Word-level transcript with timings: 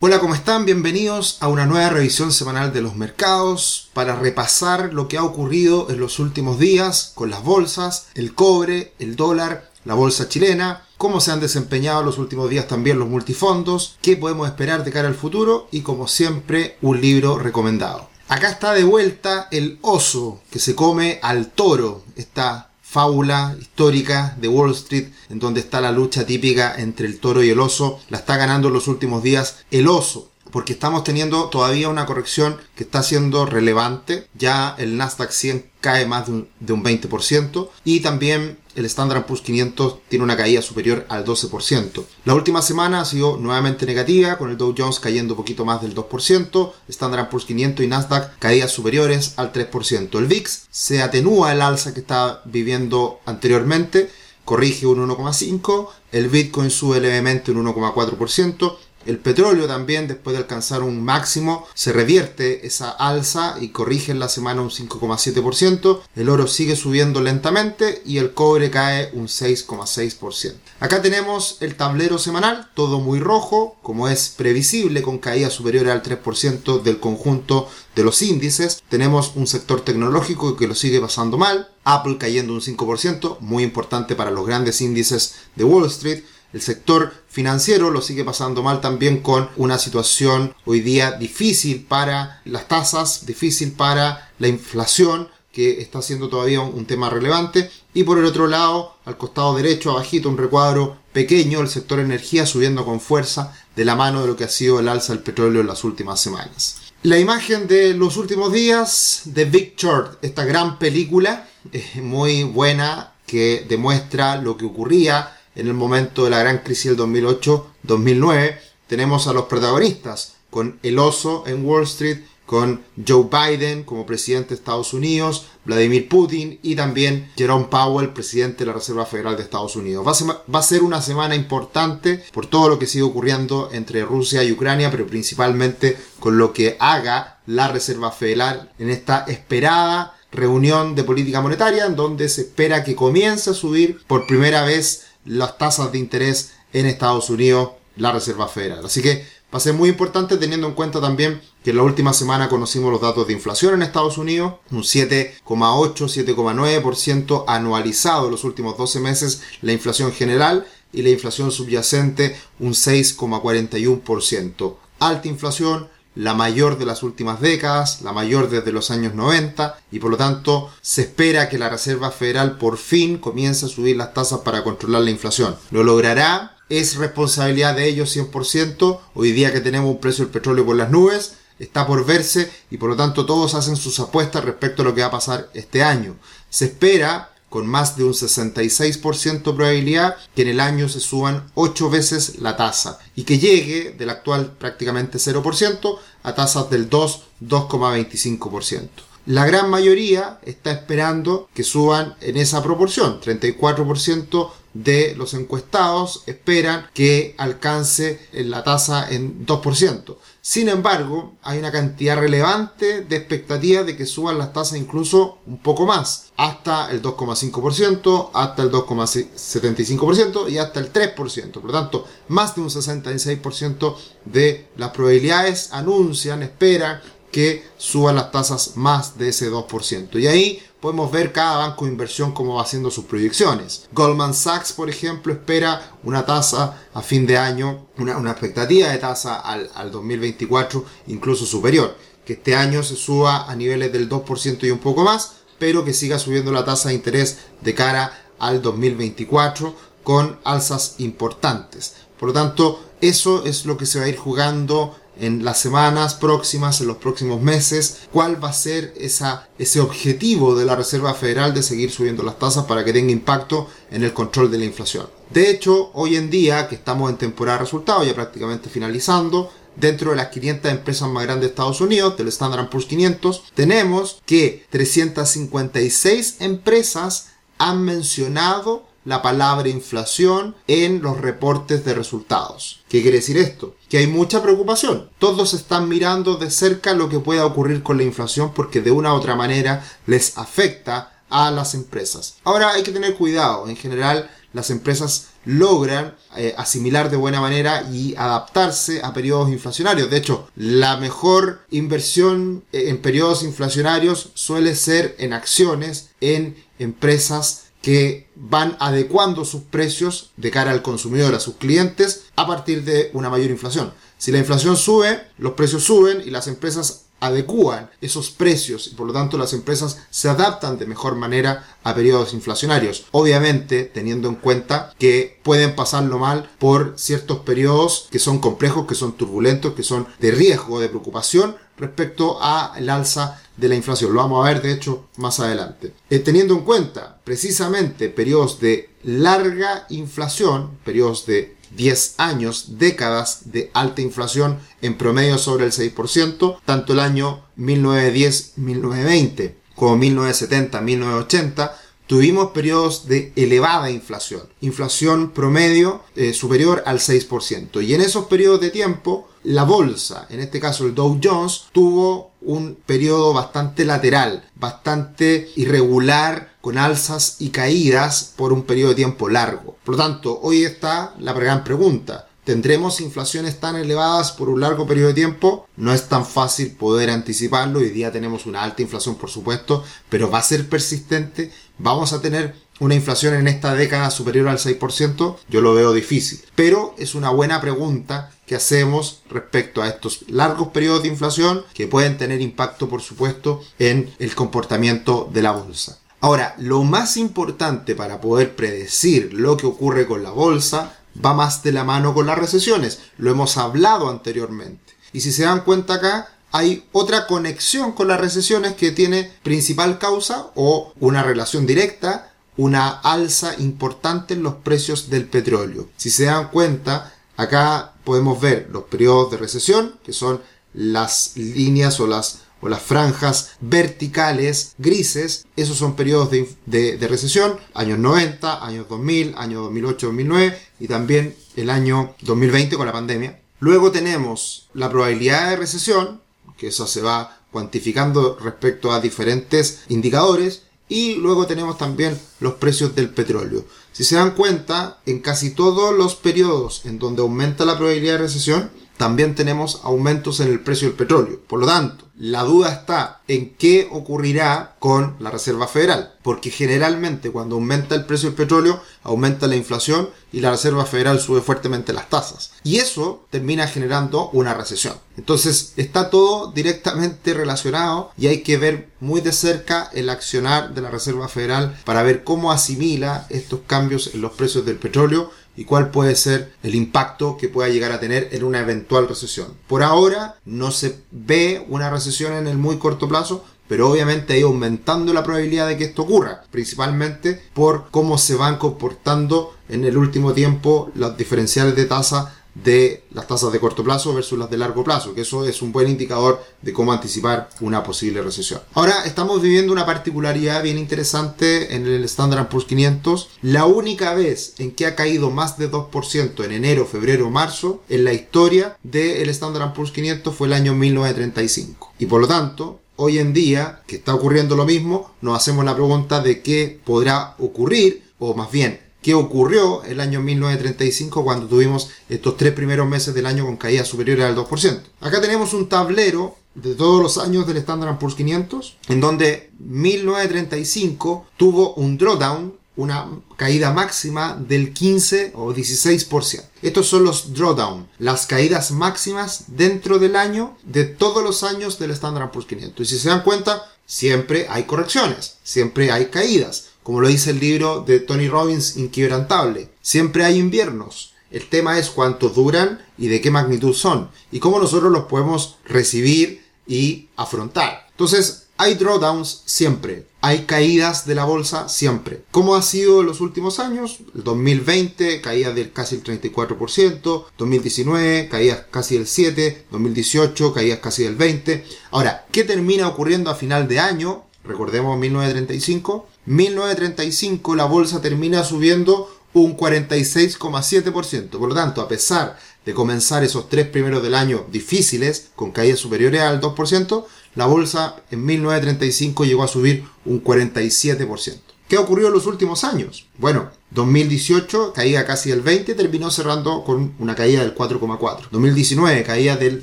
Hola, 0.00 0.20
¿cómo 0.20 0.36
están? 0.36 0.64
Bienvenidos 0.64 1.38
a 1.40 1.48
una 1.48 1.66
nueva 1.66 1.90
revisión 1.90 2.30
semanal 2.30 2.72
de 2.72 2.82
los 2.82 2.94
mercados 2.94 3.90
para 3.94 4.14
repasar 4.14 4.94
lo 4.94 5.08
que 5.08 5.18
ha 5.18 5.24
ocurrido 5.24 5.90
en 5.90 5.98
los 5.98 6.20
últimos 6.20 6.60
días 6.60 7.10
con 7.16 7.30
las 7.30 7.42
bolsas, 7.42 8.06
el 8.14 8.32
cobre, 8.32 8.92
el 9.00 9.16
dólar, 9.16 9.72
la 9.84 9.94
bolsa 9.94 10.28
chilena, 10.28 10.86
cómo 10.98 11.20
se 11.20 11.32
han 11.32 11.40
desempeñado 11.40 12.04
los 12.04 12.18
últimos 12.18 12.48
días 12.48 12.68
también 12.68 13.00
los 13.00 13.08
multifondos, 13.08 13.98
qué 14.00 14.16
podemos 14.16 14.46
esperar 14.46 14.84
de 14.84 14.92
cara 14.92 15.08
al 15.08 15.16
futuro 15.16 15.66
y 15.72 15.80
como 15.80 16.06
siempre 16.06 16.78
un 16.80 17.00
libro 17.00 17.36
recomendado. 17.36 18.08
Acá 18.28 18.50
está 18.50 18.74
de 18.74 18.84
vuelta 18.84 19.48
el 19.50 19.80
oso 19.82 20.42
que 20.52 20.60
se 20.60 20.76
come 20.76 21.18
al 21.22 21.48
toro, 21.48 22.04
esta 22.14 22.70
fábula 22.88 23.54
histórica 23.60 24.34
de 24.40 24.48
Wall 24.48 24.70
Street, 24.70 25.08
en 25.28 25.38
donde 25.38 25.60
está 25.60 25.82
la 25.82 25.92
lucha 25.92 26.24
típica 26.24 26.74
entre 26.78 27.06
el 27.06 27.20
toro 27.20 27.42
y 27.42 27.50
el 27.50 27.60
oso, 27.60 28.00
la 28.08 28.16
está 28.16 28.38
ganando 28.38 28.68
en 28.68 28.74
los 28.74 28.88
últimos 28.88 29.22
días 29.22 29.58
el 29.70 29.88
oso 29.88 30.30
porque 30.50 30.72
estamos 30.72 31.04
teniendo 31.04 31.48
todavía 31.48 31.88
una 31.88 32.06
corrección 32.06 32.56
que 32.74 32.84
está 32.84 33.02
siendo 33.02 33.46
relevante. 33.46 34.26
Ya 34.34 34.74
el 34.78 34.96
Nasdaq 34.96 35.30
100 35.30 35.70
cae 35.80 36.06
más 36.06 36.26
de 36.26 36.32
un, 36.32 36.48
de 36.60 36.72
un 36.72 36.84
20% 36.84 37.68
y 37.84 38.00
también 38.00 38.58
el 38.78 38.84
Standard 38.84 39.26
Poor's 39.26 39.42
500 39.42 39.98
tiene 40.08 40.24
una 40.24 40.36
caída 40.36 40.62
superior 40.62 41.04
al 41.08 41.24
12%. 41.24 42.04
La 42.24 42.34
última 42.34 42.62
semana 42.62 43.00
ha 43.00 43.04
sido 43.04 43.36
nuevamente 43.36 43.86
negativa, 43.86 44.38
con 44.38 44.50
el 44.50 44.56
Dow 44.56 44.74
Jones 44.76 45.00
cayendo 45.00 45.34
un 45.34 45.38
poquito 45.38 45.64
más 45.64 45.82
del 45.82 45.94
2%, 45.94 46.72
Standard 46.88 47.28
Poor's 47.28 47.44
500 47.44 47.84
y 47.84 47.88
Nasdaq 47.88 48.38
caídas 48.38 48.70
superiores 48.70 49.34
al 49.36 49.52
3%. 49.52 50.16
El 50.18 50.26
VIX 50.26 50.66
se 50.70 51.02
atenúa 51.02 51.52
el 51.52 51.60
alza 51.60 51.92
que 51.92 52.00
estaba 52.00 52.42
viviendo 52.44 53.18
anteriormente, 53.26 54.10
corrige 54.44 54.86
un 54.86 55.08
1,5%, 55.08 55.88
el 56.12 56.28
Bitcoin 56.28 56.70
sube 56.70 57.00
levemente 57.00 57.50
un 57.50 57.66
1,4%, 57.66 58.76
el 59.06 59.18
petróleo 59.18 59.66
también, 59.66 60.06
después 60.08 60.34
de 60.34 60.42
alcanzar 60.42 60.82
un 60.82 61.02
máximo, 61.02 61.66
se 61.74 61.92
revierte 61.92 62.66
esa 62.66 62.90
alza 62.90 63.56
y 63.60 63.68
corrige 63.68 64.12
en 64.12 64.18
la 64.18 64.28
semana 64.28 64.60
un 64.60 64.70
5,7%. 64.70 66.00
El 66.14 66.28
oro 66.28 66.46
sigue 66.46 66.76
subiendo 66.76 67.20
lentamente 67.20 68.02
y 68.04 68.18
el 68.18 68.34
cobre 68.34 68.70
cae 68.70 69.10
un 69.12 69.28
6,6%. 69.28 70.54
Acá 70.80 71.00
tenemos 71.00 71.56
el 71.60 71.76
tablero 71.76 72.18
semanal, 72.18 72.70
todo 72.74 73.00
muy 73.00 73.18
rojo, 73.18 73.76
como 73.82 74.08
es 74.08 74.28
previsible, 74.36 75.02
con 75.02 75.18
caída 75.18 75.50
superior 75.50 75.88
al 75.88 76.02
3% 76.02 76.82
del 76.82 77.00
conjunto 77.00 77.68
de 77.94 78.04
los 78.04 78.20
índices. 78.22 78.82
Tenemos 78.88 79.32
un 79.34 79.46
sector 79.46 79.80
tecnológico 79.80 80.56
que 80.56 80.68
lo 80.68 80.74
sigue 80.74 81.00
pasando 81.00 81.38
mal. 81.38 81.68
Apple 81.84 82.18
cayendo 82.18 82.52
un 82.52 82.60
5%, 82.60 83.38
muy 83.40 83.64
importante 83.64 84.14
para 84.14 84.30
los 84.30 84.46
grandes 84.46 84.82
índices 84.82 85.36
de 85.56 85.64
Wall 85.64 85.86
Street. 85.86 86.22
El 86.52 86.62
sector 86.62 87.12
financiero 87.28 87.90
lo 87.90 88.00
sigue 88.00 88.24
pasando 88.24 88.62
mal 88.62 88.80
también 88.80 89.20
con 89.20 89.50
una 89.56 89.78
situación 89.78 90.54
hoy 90.64 90.80
día 90.80 91.12
difícil 91.12 91.84
para 91.84 92.40
las 92.46 92.68
tasas, 92.68 93.26
difícil 93.26 93.72
para 93.72 94.30
la 94.38 94.48
inflación, 94.48 95.28
que 95.52 95.80
está 95.80 96.00
siendo 96.00 96.28
todavía 96.28 96.60
un, 96.60 96.86
tema 96.86 97.10
relevante. 97.10 97.70
Y 97.92 98.04
por 98.04 98.18
el 98.18 98.24
otro 98.24 98.46
lado, 98.46 98.96
al 99.04 99.18
costado 99.18 99.56
derecho, 99.56 99.90
abajito, 99.90 100.28
un 100.28 100.38
recuadro 100.38 100.96
pequeño, 101.12 101.60
el 101.60 101.68
sector 101.68 102.00
energía 102.00 102.46
subiendo 102.46 102.84
con 102.84 103.00
fuerza 103.00 103.54
de 103.76 103.84
la 103.84 103.94
mano 103.94 104.22
de 104.22 104.28
lo 104.28 104.36
que 104.36 104.44
ha 104.44 104.48
sido 104.48 104.80
el 104.80 104.88
alza 104.88 105.12
del 105.12 105.22
petróleo 105.22 105.60
en 105.60 105.66
las 105.66 105.84
últimas 105.84 106.20
semanas. 106.20 106.78
La 107.02 107.18
imagen 107.18 107.68
de 107.68 107.92
los 107.94 108.16
últimos 108.16 108.52
días 108.52 109.22
de 109.24 109.44
Big 109.44 109.76
Short, 109.76 110.22
esta 110.24 110.44
gran 110.44 110.78
película, 110.78 111.48
es 111.72 111.96
muy 111.96 112.44
buena 112.44 113.12
que 113.26 113.66
demuestra 113.68 114.36
lo 114.36 114.56
que 114.56 114.64
ocurría 114.64 115.37
en 115.58 115.66
el 115.66 115.74
momento 115.74 116.24
de 116.24 116.30
la 116.30 116.38
gran 116.38 116.58
crisis 116.58 116.96
del 116.96 116.98
2008-2009, 116.98 118.58
tenemos 118.86 119.26
a 119.26 119.32
los 119.32 119.44
protagonistas, 119.44 120.36
con 120.50 120.78
el 120.82 120.98
oso 120.98 121.44
en 121.46 121.66
Wall 121.66 121.82
Street, 121.82 122.20
con 122.46 122.80
Joe 123.06 123.28
Biden 123.30 123.82
como 123.82 124.06
presidente 124.06 124.50
de 124.50 124.54
Estados 124.54 124.94
Unidos, 124.94 125.48
Vladimir 125.66 126.08
Putin 126.08 126.58
y 126.62 126.76
también 126.76 127.30
Jerome 127.36 127.66
Powell, 127.66 128.14
presidente 128.14 128.60
de 128.60 128.66
la 128.66 128.72
Reserva 128.72 129.04
Federal 129.04 129.36
de 129.36 129.42
Estados 129.42 129.76
Unidos. 129.76 130.06
Va 130.06 130.58
a, 130.58 130.62
ser, 130.62 130.82
una 130.82 131.02
semana 131.02 131.34
importante 131.34 132.24
por 132.32 132.46
todo 132.46 132.70
lo 132.70 132.78
que 132.78 132.86
sigue 132.86 133.02
ocurriendo 133.02 133.68
entre 133.72 134.02
Rusia 134.02 134.42
y 134.44 134.52
Ucrania, 134.52 134.90
pero 134.90 135.06
principalmente 135.06 135.98
con 136.20 136.38
lo 136.38 136.54
que 136.54 136.78
haga 136.80 137.40
la 137.44 137.68
Reserva 137.68 138.12
Federal 138.12 138.72
en 138.78 138.88
esta 138.88 139.26
esperada 139.28 140.14
reunión 140.32 140.94
de 140.94 141.04
política 141.04 141.42
monetaria, 141.42 141.84
en 141.84 141.96
donde 141.96 142.30
se 142.30 142.42
espera 142.42 142.82
que 142.82 142.94
comience 142.94 143.50
a 143.50 143.54
subir 143.54 144.00
por 144.06 144.26
primera 144.26 144.64
vez 144.64 145.08
las 145.24 145.58
tasas 145.58 145.92
de 145.92 145.98
interés 145.98 146.52
en 146.72 146.86
Estados 146.86 147.30
Unidos, 147.30 147.70
la 147.96 148.12
Reserva 148.12 148.48
Federal. 148.48 148.84
Así 148.84 149.02
que 149.02 149.26
va 149.52 149.58
a 149.58 149.60
ser 149.60 149.74
muy 149.74 149.88
importante 149.88 150.36
teniendo 150.36 150.66
en 150.66 150.74
cuenta 150.74 151.00
también 151.00 151.40
que 151.64 151.70
en 151.70 151.76
la 151.76 151.82
última 151.82 152.12
semana 152.12 152.48
conocimos 152.48 152.92
los 152.92 153.00
datos 153.00 153.26
de 153.26 153.32
inflación 153.32 153.74
en 153.74 153.82
Estados 153.82 154.18
Unidos, 154.18 154.54
un 154.70 154.82
7,8, 154.82 155.40
7,9% 155.44 157.44
anualizado 157.46 158.26
en 158.26 158.32
los 158.32 158.44
últimos 158.44 158.76
12 158.76 159.00
meses 159.00 159.42
la 159.62 159.72
inflación 159.72 160.12
general 160.12 160.66
y 160.92 161.02
la 161.02 161.10
inflación 161.10 161.50
subyacente 161.50 162.36
un 162.58 162.72
6,41%. 162.72 164.76
Alta 165.00 165.28
inflación, 165.28 165.88
la 166.18 166.34
mayor 166.34 166.78
de 166.78 166.84
las 166.84 167.04
últimas 167.04 167.40
décadas, 167.40 168.02
la 168.02 168.12
mayor 168.12 168.50
desde 168.50 168.72
los 168.72 168.90
años 168.90 169.14
90 169.14 169.78
y 169.92 170.00
por 170.00 170.10
lo 170.10 170.16
tanto 170.16 170.68
se 170.80 171.02
espera 171.02 171.48
que 171.48 171.58
la 171.58 171.68
Reserva 171.68 172.10
Federal 172.10 172.58
por 172.58 172.76
fin 172.76 173.18
comience 173.18 173.66
a 173.66 173.68
subir 173.68 173.96
las 173.96 174.14
tasas 174.14 174.40
para 174.40 174.64
controlar 174.64 175.02
la 175.02 175.12
inflación. 175.12 175.56
¿Lo 175.70 175.84
logrará? 175.84 176.56
¿Es 176.68 176.96
responsabilidad 176.96 177.76
de 177.76 177.86
ellos 177.86 178.16
100%? 178.16 178.98
Hoy 179.14 179.30
día 179.30 179.52
que 179.52 179.60
tenemos 179.60 179.88
un 179.92 180.00
precio 180.00 180.24
del 180.24 180.32
petróleo 180.32 180.66
por 180.66 180.74
las 180.74 180.90
nubes, 180.90 181.34
está 181.60 181.86
por 181.86 182.04
verse 182.04 182.50
y 182.68 182.78
por 182.78 182.90
lo 182.90 182.96
tanto 182.96 183.24
todos 183.24 183.54
hacen 183.54 183.76
sus 183.76 184.00
apuestas 184.00 184.44
respecto 184.44 184.82
a 184.82 184.86
lo 184.86 184.96
que 184.96 185.02
va 185.02 185.06
a 185.06 185.12
pasar 185.12 185.48
este 185.54 185.84
año. 185.84 186.16
Se 186.50 186.64
espera 186.64 187.30
con 187.48 187.66
más 187.66 187.96
de 187.96 188.04
un 188.04 188.12
66% 188.12 189.42
de 189.42 189.52
probabilidad 189.52 190.16
que 190.34 190.42
en 190.42 190.48
el 190.48 190.60
año 190.60 190.88
se 190.88 191.00
suban 191.00 191.50
8 191.54 191.90
veces 191.90 192.38
la 192.40 192.56
tasa 192.56 192.98
y 193.16 193.24
que 193.24 193.38
llegue 193.38 193.94
del 193.96 194.10
actual 194.10 194.52
prácticamente 194.58 195.18
0% 195.18 195.98
a 196.22 196.34
tasas 196.34 196.70
del 196.70 196.88
2, 196.88 197.22
2,25%. 197.42 198.88
La 199.26 199.46
gran 199.46 199.68
mayoría 199.68 200.38
está 200.44 200.70
esperando 200.72 201.50
que 201.52 201.62
suban 201.62 202.16
en 202.22 202.38
esa 202.38 202.62
proporción, 202.62 203.20
34% 203.20 204.50
de 204.72 205.14
los 205.16 205.34
encuestados 205.34 206.22
esperan 206.26 206.86
que 206.94 207.34
alcance 207.36 208.26
la 208.32 208.64
tasa 208.64 209.10
en 209.10 209.44
2%. 209.46 210.16
Sin 210.50 210.70
embargo, 210.70 211.34
hay 211.42 211.58
una 211.58 211.70
cantidad 211.70 212.16
relevante 212.16 213.02
de 213.02 213.16
expectativas 213.16 213.84
de 213.84 213.98
que 213.98 214.06
suban 214.06 214.38
las 214.38 214.54
tasas 214.54 214.78
incluso 214.78 215.40
un 215.46 215.58
poco 215.58 215.84
más, 215.84 216.28
hasta 216.38 216.90
el 216.90 217.02
2,5%, 217.02 218.30
hasta 218.32 218.62
el 218.62 218.70
2,75% 218.72 220.48
y 220.50 220.56
hasta 220.56 220.80
el 220.80 220.90
3%. 220.90 221.50
Por 221.52 221.64
lo 221.64 221.72
tanto, 221.72 222.06
más 222.28 222.54
de 222.54 222.62
un 222.62 222.70
66% 222.70 223.94
de 224.24 224.68
las 224.78 224.92
probabilidades 224.92 225.68
anuncian, 225.72 226.42
esperan 226.42 227.02
que 227.30 227.66
suban 227.76 228.14
las 228.14 228.30
tasas 228.30 228.74
más 228.78 229.18
de 229.18 229.28
ese 229.28 229.50
2%. 229.50 230.18
Y 230.18 230.28
ahí 230.28 230.62
podemos 230.80 231.10
ver 231.10 231.32
cada 231.32 231.58
banco 231.58 231.84
de 231.84 231.90
inversión 231.90 232.32
cómo 232.32 232.54
va 232.54 232.62
haciendo 232.62 232.90
sus 232.90 233.04
proyecciones. 233.04 233.88
Goldman 233.92 234.34
Sachs, 234.34 234.72
por 234.72 234.88
ejemplo, 234.88 235.32
espera 235.32 235.92
una 236.04 236.24
tasa 236.24 236.82
a 236.94 237.02
fin 237.02 237.26
de 237.26 237.36
año, 237.36 237.86
una, 237.98 238.30
expectativa 238.30 238.88
de 238.88 238.98
tasa 238.98 239.36
al, 239.36 239.70
al 239.74 239.90
2024 239.90 240.84
incluso 241.08 241.46
superior. 241.46 241.96
Que 242.24 242.34
este 242.34 242.54
año 242.54 242.82
se 242.82 242.96
suba 242.96 243.50
a 243.50 243.56
niveles 243.56 243.92
del 243.92 244.08
2% 244.08 244.64
y 244.64 244.70
un 244.70 244.78
poco 244.78 245.02
más, 245.02 245.32
pero 245.58 245.84
que 245.84 245.94
siga 245.94 246.18
subiendo 246.18 246.52
la 246.52 246.64
tasa 246.64 246.90
de 246.90 246.94
interés 246.94 247.38
de 247.60 247.74
cara 247.74 248.12
al 248.38 248.62
2024 248.62 249.74
con 250.04 250.38
alzas 250.44 250.94
importantes. 250.98 251.94
Por 252.18 252.28
lo 252.28 252.32
tanto, 252.32 252.80
eso 253.00 253.44
es 253.44 253.64
lo 253.64 253.76
que 253.76 253.86
se 253.86 253.98
va 253.98 254.06
a 254.06 254.08
ir 254.08 254.16
jugando 254.16 254.96
en 255.20 255.44
las 255.44 255.60
semanas 255.60 256.14
próximas, 256.14 256.80
en 256.80 256.86
los 256.88 256.98
próximos 256.98 257.40
meses, 257.40 257.98
cuál 258.12 258.42
va 258.42 258.50
a 258.50 258.52
ser 258.52 258.94
esa, 258.98 259.48
ese 259.58 259.80
objetivo 259.80 260.56
de 260.56 260.64
la 260.64 260.76
Reserva 260.76 261.14
Federal 261.14 261.54
de 261.54 261.62
seguir 261.62 261.90
subiendo 261.90 262.22
las 262.22 262.38
tasas 262.38 262.64
para 262.64 262.84
que 262.84 262.92
tenga 262.92 263.12
impacto 263.12 263.68
en 263.90 264.04
el 264.04 264.12
control 264.12 264.50
de 264.50 264.58
la 264.58 264.64
inflación. 264.64 265.08
De 265.30 265.50
hecho, 265.50 265.90
hoy 265.94 266.16
en 266.16 266.30
día, 266.30 266.68
que 266.68 266.76
estamos 266.76 267.10
en 267.10 267.18
temporada 267.18 267.58
de 267.58 267.64
resultados, 267.64 268.06
ya 268.06 268.14
prácticamente 268.14 268.70
finalizando, 268.70 269.50
dentro 269.76 270.10
de 270.10 270.16
las 270.16 270.28
500 270.28 270.70
empresas 270.70 271.08
más 271.08 271.24
grandes 271.24 271.42
de 271.42 271.48
Estados 271.48 271.80
Unidos, 271.80 272.16
del 272.16 272.28
Standard 272.28 272.68
Poor's 272.68 272.86
500, 272.86 273.44
tenemos 273.54 274.20
que 274.26 274.66
356 274.70 276.36
empresas 276.40 277.28
han 277.58 277.82
mencionado 277.82 278.87
la 279.08 279.22
palabra 279.22 279.70
inflación 279.70 280.54
en 280.66 281.00
los 281.00 281.18
reportes 281.18 281.82
de 281.82 281.94
resultados. 281.94 282.80
¿Qué 282.90 283.00
quiere 283.00 283.16
decir 283.16 283.38
esto? 283.38 283.74
Que 283.88 283.96
hay 283.96 284.06
mucha 284.06 284.42
preocupación. 284.42 285.08
Todos 285.18 285.54
están 285.54 285.88
mirando 285.88 286.36
de 286.36 286.50
cerca 286.50 286.92
lo 286.92 287.08
que 287.08 287.18
pueda 287.18 287.46
ocurrir 287.46 287.82
con 287.82 287.96
la 287.96 288.02
inflación 288.02 288.52
porque 288.54 288.82
de 288.82 288.90
una 288.90 289.14
u 289.14 289.16
otra 289.16 289.34
manera 289.34 289.82
les 290.04 290.36
afecta 290.36 291.22
a 291.30 291.50
las 291.50 291.72
empresas. 291.72 292.36
Ahora 292.44 292.72
hay 292.72 292.82
que 292.82 292.92
tener 292.92 293.14
cuidado. 293.14 293.66
En 293.66 293.76
general, 293.76 294.30
las 294.52 294.68
empresas 294.68 295.28
logran 295.46 296.14
eh, 296.36 296.54
asimilar 296.58 297.10
de 297.10 297.16
buena 297.16 297.40
manera 297.40 297.88
y 297.90 298.14
adaptarse 298.14 299.00
a 299.02 299.14
periodos 299.14 299.48
inflacionarios. 299.48 300.10
De 300.10 300.18
hecho, 300.18 300.50
la 300.54 300.98
mejor 300.98 301.62
inversión 301.70 302.62
eh, 302.72 302.90
en 302.90 303.00
periodos 303.00 303.42
inflacionarios 303.42 304.32
suele 304.34 304.74
ser 304.74 305.16
en 305.18 305.32
acciones, 305.32 306.10
en 306.20 306.62
empresas 306.78 307.67
que 307.82 308.28
van 308.34 308.76
adecuando 308.80 309.44
sus 309.44 309.62
precios 309.62 310.30
de 310.36 310.50
cara 310.50 310.70
al 310.70 310.82
consumidor, 310.82 311.34
a 311.34 311.40
sus 311.40 311.56
clientes, 311.56 312.24
a 312.36 312.46
partir 312.46 312.84
de 312.84 313.10
una 313.12 313.30
mayor 313.30 313.50
inflación. 313.50 313.92
Si 314.18 314.32
la 314.32 314.38
inflación 314.38 314.76
sube, 314.76 315.20
los 315.38 315.52
precios 315.52 315.84
suben 315.84 316.22
y 316.24 316.30
las 316.30 316.48
empresas 316.48 317.04
adecúan 317.20 317.90
esos 318.00 318.30
precios 318.30 318.88
y 318.88 318.94
por 318.94 319.06
lo 319.06 319.12
tanto 319.12 319.38
las 319.38 319.52
empresas 319.52 319.98
se 320.10 320.28
adaptan 320.28 320.78
de 320.78 320.86
mejor 320.86 321.16
manera 321.16 321.66
a 321.82 321.94
periodos 321.94 322.32
inflacionarios. 322.32 323.06
Obviamente 323.10 323.84
teniendo 323.84 324.28
en 324.28 324.36
cuenta 324.36 324.94
que 324.98 325.40
pueden 325.42 325.74
pasarlo 325.74 326.18
mal 326.18 326.50
por 326.58 326.94
ciertos 326.96 327.38
periodos 327.40 328.08
que 328.10 328.18
son 328.18 328.38
complejos, 328.38 328.86
que 328.86 328.94
son 328.94 329.12
turbulentos, 329.12 329.74
que 329.74 329.82
son 329.82 330.06
de 330.20 330.30
riesgo, 330.30 330.80
de 330.80 330.88
preocupación 330.88 331.56
respecto 331.76 332.42
al 332.42 332.88
alza 332.88 333.40
de 333.56 333.68
la 333.68 333.74
inflación. 333.74 334.12
Lo 334.12 334.20
vamos 334.20 334.44
a 334.44 334.52
ver 334.52 334.62
de 334.62 334.72
hecho 334.72 335.06
más 335.16 335.40
adelante. 335.40 335.92
Eh, 336.10 336.18
teniendo 336.20 336.54
en 336.54 336.60
cuenta 336.60 337.17
precisamente 337.28 338.08
periodos 338.08 338.58
de 338.58 338.88
larga 339.02 339.84
inflación, 339.90 340.78
periodos 340.82 341.26
de 341.26 341.56
10 341.76 342.14
años, 342.16 342.78
décadas 342.78 343.52
de 343.52 343.70
alta 343.74 344.00
inflación 344.00 344.58
en 344.80 344.96
promedio 344.96 345.36
sobre 345.36 345.66
el 345.66 345.72
6%, 345.72 346.60
tanto 346.64 346.94
el 346.94 347.00
año 347.00 347.44
1910-1920 347.58 349.56
como 349.74 349.98
1970-1980, 349.98 351.72
tuvimos 352.06 352.52
periodos 352.52 353.06
de 353.06 353.34
elevada 353.36 353.90
inflación, 353.90 354.48
inflación 354.62 355.32
promedio 355.32 356.02
eh, 356.16 356.32
superior 356.32 356.82
al 356.86 356.98
6%. 356.98 357.84
Y 357.84 357.92
en 357.92 358.00
esos 358.00 358.24
periodos 358.24 358.62
de 358.62 358.70
tiempo, 358.70 359.28
la 359.44 359.64
bolsa, 359.64 360.26
en 360.30 360.40
este 360.40 360.60
caso 360.60 360.86
el 360.86 360.94
Dow 360.94 361.20
Jones, 361.22 361.66
tuvo 361.72 362.32
un 362.40 362.76
periodo 362.86 363.34
bastante 363.34 363.84
lateral, 363.84 364.48
bastante 364.54 365.50
irregular, 365.56 366.56
con 366.68 366.76
alzas 366.76 367.36
y 367.38 367.48
caídas 367.48 368.34
por 368.36 368.52
un 368.52 368.64
periodo 368.64 368.90
de 368.90 368.96
tiempo 368.96 369.30
largo. 369.30 369.78
Por 369.84 369.96
lo 369.96 370.02
tanto, 370.02 370.38
hoy 370.42 370.64
está 370.64 371.14
la 371.18 371.32
gran 371.32 371.64
pregunta. 371.64 372.28
¿Tendremos 372.44 373.00
inflaciones 373.00 373.58
tan 373.58 373.76
elevadas 373.76 374.32
por 374.32 374.50
un 374.50 374.60
largo 374.60 374.86
periodo 374.86 375.08
de 375.08 375.14
tiempo? 375.14 375.66
No 375.78 375.94
es 375.94 376.10
tan 376.10 376.26
fácil 376.26 376.72
poder 376.72 377.08
anticiparlo. 377.08 377.78
Hoy 377.78 377.88
día 377.88 378.12
tenemos 378.12 378.44
una 378.44 378.62
alta 378.62 378.82
inflación, 378.82 379.14
por 379.14 379.30
supuesto, 379.30 379.82
pero 380.10 380.30
va 380.30 380.40
a 380.40 380.42
ser 380.42 380.68
persistente. 380.68 381.50
Vamos 381.78 382.12
a 382.12 382.20
tener 382.20 382.54
una 382.80 382.94
inflación 382.94 383.32
en 383.32 383.48
esta 383.48 383.74
década 383.74 384.10
superior 384.10 384.46
al 384.48 384.58
6%, 384.58 385.36
yo 385.48 385.60
lo 385.62 385.72
veo 385.72 385.94
difícil. 385.94 386.42
Pero 386.54 386.94
es 386.98 387.14
una 387.14 387.30
buena 387.30 387.62
pregunta 387.62 388.30
que 388.46 388.56
hacemos 388.56 389.22
respecto 389.30 389.80
a 389.80 389.88
estos 389.88 390.26
largos 390.28 390.68
periodos 390.68 391.02
de 391.02 391.08
inflación 391.08 391.64
que 391.72 391.86
pueden 391.86 392.18
tener 392.18 392.42
impacto, 392.42 392.90
por 392.90 393.00
supuesto, 393.00 393.62
en 393.78 394.12
el 394.18 394.34
comportamiento 394.34 395.30
de 395.32 395.40
la 395.40 395.52
bolsa. 395.52 395.98
Ahora, 396.20 396.54
lo 396.58 396.82
más 396.82 397.16
importante 397.16 397.94
para 397.94 398.20
poder 398.20 398.56
predecir 398.56 399.32
lo 399.32 399.56
que 399.56 399.66
ocurre 399.66 400.06
con 400.06 400.22
la 400.22 400.30
bolsa 400.30 400.98
va 401.24 401.32
más 401.32 401.62
de 401.62 401.72
la 401.72 401.84
mano 401.84 402.14
con 402.14 402.26
las 402.26 402.38
recesiones. 402.38 403.00
Lo 403.18 403.30
hemos 403.30 403.56
hablado 403.56 404.10
anteriormente. 404.10 404.94
Y 405.12 405.20
si 405.20 405.32
se 405.32 405.44
dan 405.44 405.62
cuenta 405.62 405.94
acá, 405.94 406.28
hay 406.50 406.88
otra 406.92 407.26
conexión 407.26 407.92
con 407.92 408.08
las 408.08 408.20
recesiones 408.20 408.74
que 408.74 408.90
tiene 408.90 409.32
principal 409.42 409.98
causa 409.98 410.50
o 410.54 410.92
una 410.98 411.22
relación 411.22 411.66
directa, 411.66 412.32
una 412.56 412.88
alza 412.88 413.54
importante 413.58 414.34
en 414.34 414.42
los 414.42 414.56
precios 414.56 415.10
del 415.10 415.26
petróleo. 415.26 415.88
Si 415.96 416.10
se 416.10 416.24
dan 416.24 416.50
cuenta, 416.50 417.14
acá 417.36 417.92
podemos 418.04 418.40
ver 418.40 418.68
los 418.72 418.84
periodos 418.84 419.30
de 419.30 419.36
recesión, 419.36 419.94
que 420.02 420.12
son 420.12 420.40
las 420.74 421.36
líneas 421.36 422.00
o 422.00 422.06
las 422.06 422.40
o 422.60 422.68
las 422.68 422.82
franjas 422.82 423.50
verticales 423.60 424.74
grises, 424.78 425.46
esos 425.56 425.76
son 425.76 425.94
periodos 425.94 426.30
de, 426.30 427.06
recesión, 427.08 427.58
años 427.74 427.98
90, 427.98 428.64
años 428.64 428.88
2000, 428.88 429.34
año 429.36 429.62
2008, 429.62 430.06
2009 430.06 430.58
y 430.80 430.88
también 430.88 431.34
el 431.56 431.70
año 431.70 432.14
2020 432.22 432.76
con 432.76 432.86
la 432.86 432.92
pandemia. 432.92 433.40
Luego 433.60 433.90
tenemos 433.90 434.68
la 434.74 434.90
probabilidad 434.90 435.50
de 435.50 435.56
recesión, 435.56 436.20
que 436.56 436.68
eso 436.68 436.86
se 436.86 437.02
va 437.02 437.40
cuantificando 437.50 438.38
respecto 438.40 438.92
a 438.92 439.00
diferentes 439.00 439.80
indicadores, 439.88 440.62
y 440.88 441.16
luego 441.16 441.46
tenemos 441.46 441.76
también 441.76 442.18
los 442.40 442.54
precios 442.54 442.94
del 442.94 443.10
petróleo. 443.10 443.64
Si 443.92 444.04
se 444.04 444.16
dan 444.16 444.34
cuenta, 444.34 445.00
en 445.06 445.20
casi 445.20 445.50
todos 445.50 445.94
los 445.94 446.14
periodos 446.14 446.82
en 446.86 446.98
donde 446.98 447.22
aumenta 447.22 447.64
la 447.64 447.76
probabilidad 447.76 448.14
de 448.14 448.18
recesión, 448.18 448.70
también 448.98 449.34
tenemos 449.34 449.80
aumentos 449.84 450.40
en 450.40 450.48
el 450.48 450.60
precio 450.60 450.88
del 450.88 450.96
petróleo. 450.96 451.40
Por 451.46 451.60
lo 451.60 451.66
tanto, 451.66 452.04
la 452.16 452.42
duda 452.42 452.72
está 452.72 453.20
en 453.28 453.54
qué 453.54 453.88
ocurrirá 453.92 454.74
con 454.80 455.14
la 455.20 455.30
Reserva 455.30 455.68
Federal, 455.68 456.14
porque 456.24 456.50
generalmente 456.50 457.30
cuando 457.30 457.54
aumenta 457.54 457.94
el 457.94 458.06
precio 458.06 458.28
del 458.28 458.36
petróleo, 458.36 458.82
aumenta 459.04 459.46
la 459.46 459.54
inflación 459.54 460.10
y 460.32 460.40
la 460.40 460.50
Reserva 460.50 460.84
Federal 460.84 461.20
sube 461.20 461.40
fuertemente 461.40 461.92
las 461.92 462.10
tasas. 462.10 462.50
Y 462.64 462.78
eso 462.78 463.24
termina 463.30 463.68
generando 463.68 464.30
una 464.30 464.52
recesión. 464.52 464.96
Entonces 465.16 465.74
está 465.76 466.10
todo 466.10 466.50
directamente 466.50 467.34
relacionado 467.34 468.10
y 468.18 468.26
hay 468.26 468.42
que 468.42 468.58
ver 468.58 468.90
muy 468.98 469.20
de 469.20 469.32
cerca 469.32 469.88
el 469.94 470.10
accionar 470.10 470.74
de 470.74 470.80
la 470.80 470.90
Reserva 470.90 471.28
Federal 471.28 471.78
para 471.84 472.02
ver 472.02 472.24
cómo 472.24 472.50
asimila 472.50 473.26
estos 473.30 473.60
cambios 473.64 474.10
en 474.12 474.22
los 474.22 474.32
precios 474.32 474.66
del 474.66 474.76
petróleo 474.76 475.30
y 475.58 475.64
cuál 475.64 475.90
puede 475.90 476.14
ser 476.14 476.52
el 476.62 476.76
impacto 476.76 477.36
que 477.36 477.48
pueda 477.48 477.68
llegar 477.68 477.90
a 477.90 477.98
tener 477.98 478.28
en 478.30 478.44
una 478.44 478.60
eventual 478.60 479.08
recesión. 479.08 479.54
Por 479.66 479.82
ahora 479.82 480.36
no 480.44 480.70
se 480.70 481.00
ve 481.10 481.66
una 481.68 481.90
recesión 481.90 482.34
en 482.34 482.46
el 482.46 482.56
muy 482.56 482.78
corto 482.78 483.08
plazo, 483.08 483.44
pero 483.66 483.90
obviamente 483.90 484.34
ha 484.34 484.36
ido 484.38 484.50
aumentando 484.50 485.12
la 485.12 485.24
probabilidad 485.24 485.66
de 485.66 485.76
que 485.76 485.82
esto 485.82 486.02
ocurra, 486.02 486.44
principalmente 486.52 487.42
por 487.54 487.90
cómo 487.90 488.18
se 488.18 488.36
van 488.36 488.56
comportando 488.56 489.52
en 489.68 489.84
el 489.84 489.98
último 489.98 490.32
tiempo 490.32 490.92
los 490.94 491.16
diferenciales 491.16 491.74
de 491.74 491.86
tasa 491.86 492.37
de 492.64 493.04
las 493.12 493.26
tasas 493.26 493.52
de 493.52 493.60
corto 493.60 493.84
plazo 493.84 494.14
versus 494.14 494.38
las 494.38 494.50
de 494.50 494.56
largo 494.56 494.84
plazo, 494.84 495.14
que 495.14 495.22
eso 495.22 495.46
es 495.46 495.62
un 495.62 495.72
buen 495.72 495.88
indicador 495.88 496.42
de 496.62 496.72
cómo 496.72 496.92
anticipar 496.92 497.50
una 497.60 497.82
posible 497.82 498.22
recesión. 498.22 498.60
Ahora 498.74 499.04
estamos 499.04 499.40
viviendo 499.40 499.72
una 499.72 499.86
particularidad 499.86 500.62
bien 500.62 500.78
interesante 500.78 501.74
en 501.74 501.86
el 501.86 502.04
Standard 502.04 502.48
Poor's 502.48 502.66
500. 502.66 503.30
La 503.42 503.66
única 503.66 504.14
vez 504.14 504.54
en 504.58 504.72
que 504.72 504.86
ha 504.86 504.96
caído 504.96 505.30
más 505.30 505.58
de 505.58 505.70
2% 505.70 506.44
en 506.44 506.52
enero, 506.52 506.86
febrero, 506.86 507.30
marzo 507.30 507.82
en 507.88 508.04
la 508.04 508.12
historia 508.12 508.76
del 508.82 509.28
Standard 509.30 509.72
Poor's 509.72 509.92
500 509.92 510.34
fue 510.34 510.48
el 510.48 510.52
año 510.52 510.74
1935. 510.74 511.94
Y 511.98 512.06
por 512.06 512.20
lo 512.20 512.28
tanto, 512.28 512.80
hoy 512.96 513.18
en 513.18 513.32
día, 513.32 513.82
que 513.86 513.96
está 513.96 514.14
ocurriendo 514.14 514.56
lo 514.56 514.64
mismo, 514.64 515.12
nos 515.20 515.36
hacemos 515.36 515.64
la 515.64 515.74
pregunta 515.74 516.20
de 516.20 516.42
qué 516.42 516.80
podrá 516.84 517.34
ocurrir, 517.38 518.02
o 518.18 518.34
más 518.34 518.50
bien, 518.50 518.80
qué 519.02 519.14
ocurrió 519.14 519.82
el 519.84 520.00
año 520.00 520.20
1935 520.20 521.24
cuando 521.24 521.46
tuvimos 521.46 521.90
estos 522.08 522.36
tres 522.36 522.52
primeros 522.52 522.88
meses 522.88 523.14
del 523.14 523.26
año 523.26 523.44
con 523.44 523.56
caídas 523.56 523.88
superiores 523.88 524.24
al 524.24 524.36
2%. 524.36 524.80
Acá 525.00 525.20
tenemos 525.20 525.54
un 525.54 525.68
tablero 525.68 526.36
de 526.54 526.74
todos 526.74 527.00
los 527.00 527.18
años 527.18 527.46
del 527.46 527.58
Standard 527.58 527.98
Poor's 527.98 528.16
500, 528.16 528.76
en 528.88 529.00
donde 529.00 529.50
1935 529.60 531.26
tuvo 531.36 531.74
un 531.74 531.96
drawdown, 531.96 532.54
una 532.76 533.08
caída 533.36 533.72
máxima 533.72 534.36
del 534.36 534.72
15 534.72 535.32
o 535.34 535.52
16%. 535.52 536.44
Estos 536.62 536.88
son 536.88 537.04
los 537.04 537.34
drawdown, 537.34 537.88
las 537.98 538.26
caídas 538.26 538.70
máximas 538.72 539.44
dentro 539.48 539.98
del 539.98 540.16
año 540.16 540.56
de 540.64 540.84
todos 540.84 541.22
los 541.22 541.42
años 541.42 541.78
del 541.78 541.92
Standard 541.92 542.30
Poor's 542.30 542.48
500. 542.48 542.86
Y 542.86 542.90
si 542.90 542.98
se 543.00 543.08
dan 543.08 543.22
cuenta, 543.22 543.72
siempre 543.86 544.46
hay 544.48 544.64
correcciones, 544.64 545.38
siempre 545.42 545.90
hay 545.90 546.06
caídas 546.06 546.67
como 546.88 547.02
lo 547.02 547.08
dice 547.08 547.32
el 547.32 547.40
libro 547.40 547.84
de 547.86 548.00
Tony 548.00 548.28
Robbins, 548.28 548.78
Inquebrantable. 548.78 549.68
Siempre 549.82 550.24
hay 550.24 550.38
inviernos. 550.38 551.12
El 551.30 551.46
tema 551.46 551.78
es 551.78 551.90
cuántos 551.90 552.34
duran 552.34 552.80
y 552.96 553.08
de 553.08 553.20
qué 553.20 553.30
magnitud 553.30 553.74
son 553.74 554.08
y 554.32 554.38
cómo 554.38 554.58
nosotros 554.58 554.90
los 554.90 555.04
podemos 555.04 555.58
recibir 555.66 556.46
y 556.66 557.08
afrontar. 557.14 557.88
Entonces, 557.90 558.46
hay 558.56 558.76
drawdowns 558.76 559.42
siempre, 559.44 560.06
hay 560.22 560.46
caídas 560.46 561.06
de 561.06 561.14
la 561.14 561.26
bolsa 561.26 561.68
siempre. 561.68 562.22
¿Cómo 562.30 562.54
ha 562.54 562.62
sido 562.62 563.02
en 563.02 563.06
los 563.08 563.20
últimos 563.20 563.60
años? 563.60 563.98
El 564.14 564.24
2020 564.24 565.20
caída 565.20 565.52
del 565.52 565.74
casi 565.74 565.96
el 565.96 566.04
34%, 566.04 567.24
2019 567.36 568.28
caídas 568.30 568.64
casi 568.70 568.96
del 568.96 569.06
7%, 569.06 569.64
2018 569.70 570.54
caídas 570.54 570.78
casi 570.78 571.02
del 571.02 571.18
20%. 571.18 571.64
Ahora, 571.90 572.24
¿qué 572.32 572.44
termina 572.44 572.88
ocurriendo 572.88 573.28
a 573.28 573.34
final 573.34 573.68
de 573.68 573.78
año? 573.78 574.24
Recordemos 574.48 574.98
1935, 574.98 576.06
1935 576.28 577.56
la 577.56 577.64
bolsa 577.64 578.00
termina 578.00 578.44
subiendo 578.44 579.10
un 579.32 579.56
46,7%. 579.56 581.30
Por 581.30 581.48
lo 581.48 581.54
tanto, 581.54 581.80
a 581.80 581.88
pesar 581.88 582.38
de 582.64 582.74
comenzar 582.74 583.24
esos 583.24 583.48
tres 583.48 583.66
primeros 583.66 584.02
del 584.02 584.14
año 584.14 584.46
difíciles, 584.50 585.30
con 585.34 585.52
caídas 585.52 585.78
superiores 585.78 586.20
al 586.20 586.40
2%, 586.40 587.04
la 587.34 587.46
bolsa 587.46 587.96
en 588.10 588.24
1935 588.24 589.24
llegó 589.24 589.42
a 589.42 589.48
subir 589.48 589.84
un 590.04 590.22
47%. 590.22 591.40
¿Qué 591.68 591.76
ocurrió 591.76 592.06
en 592.08 592.14
los 592.14 592.26
últimos 592.26 592.64
años? 592.64 593.06
Bueno, 593.18 593.50
2018 593.72 594.72
caía 594.72 595.04
casi 595.04 595.28
del 595.28 595.42
20, 595.42 595.74
terminó 595.74 596.10
cerrando 596.10 596.64
con 596.64 596.94
una 596.98 597.14
caída 597.14 597.40
del 597.40 597.54
4,4. 597.54 598.28
2019 598.30 599.02
caía 599.02 599.36
del 599.36 599.62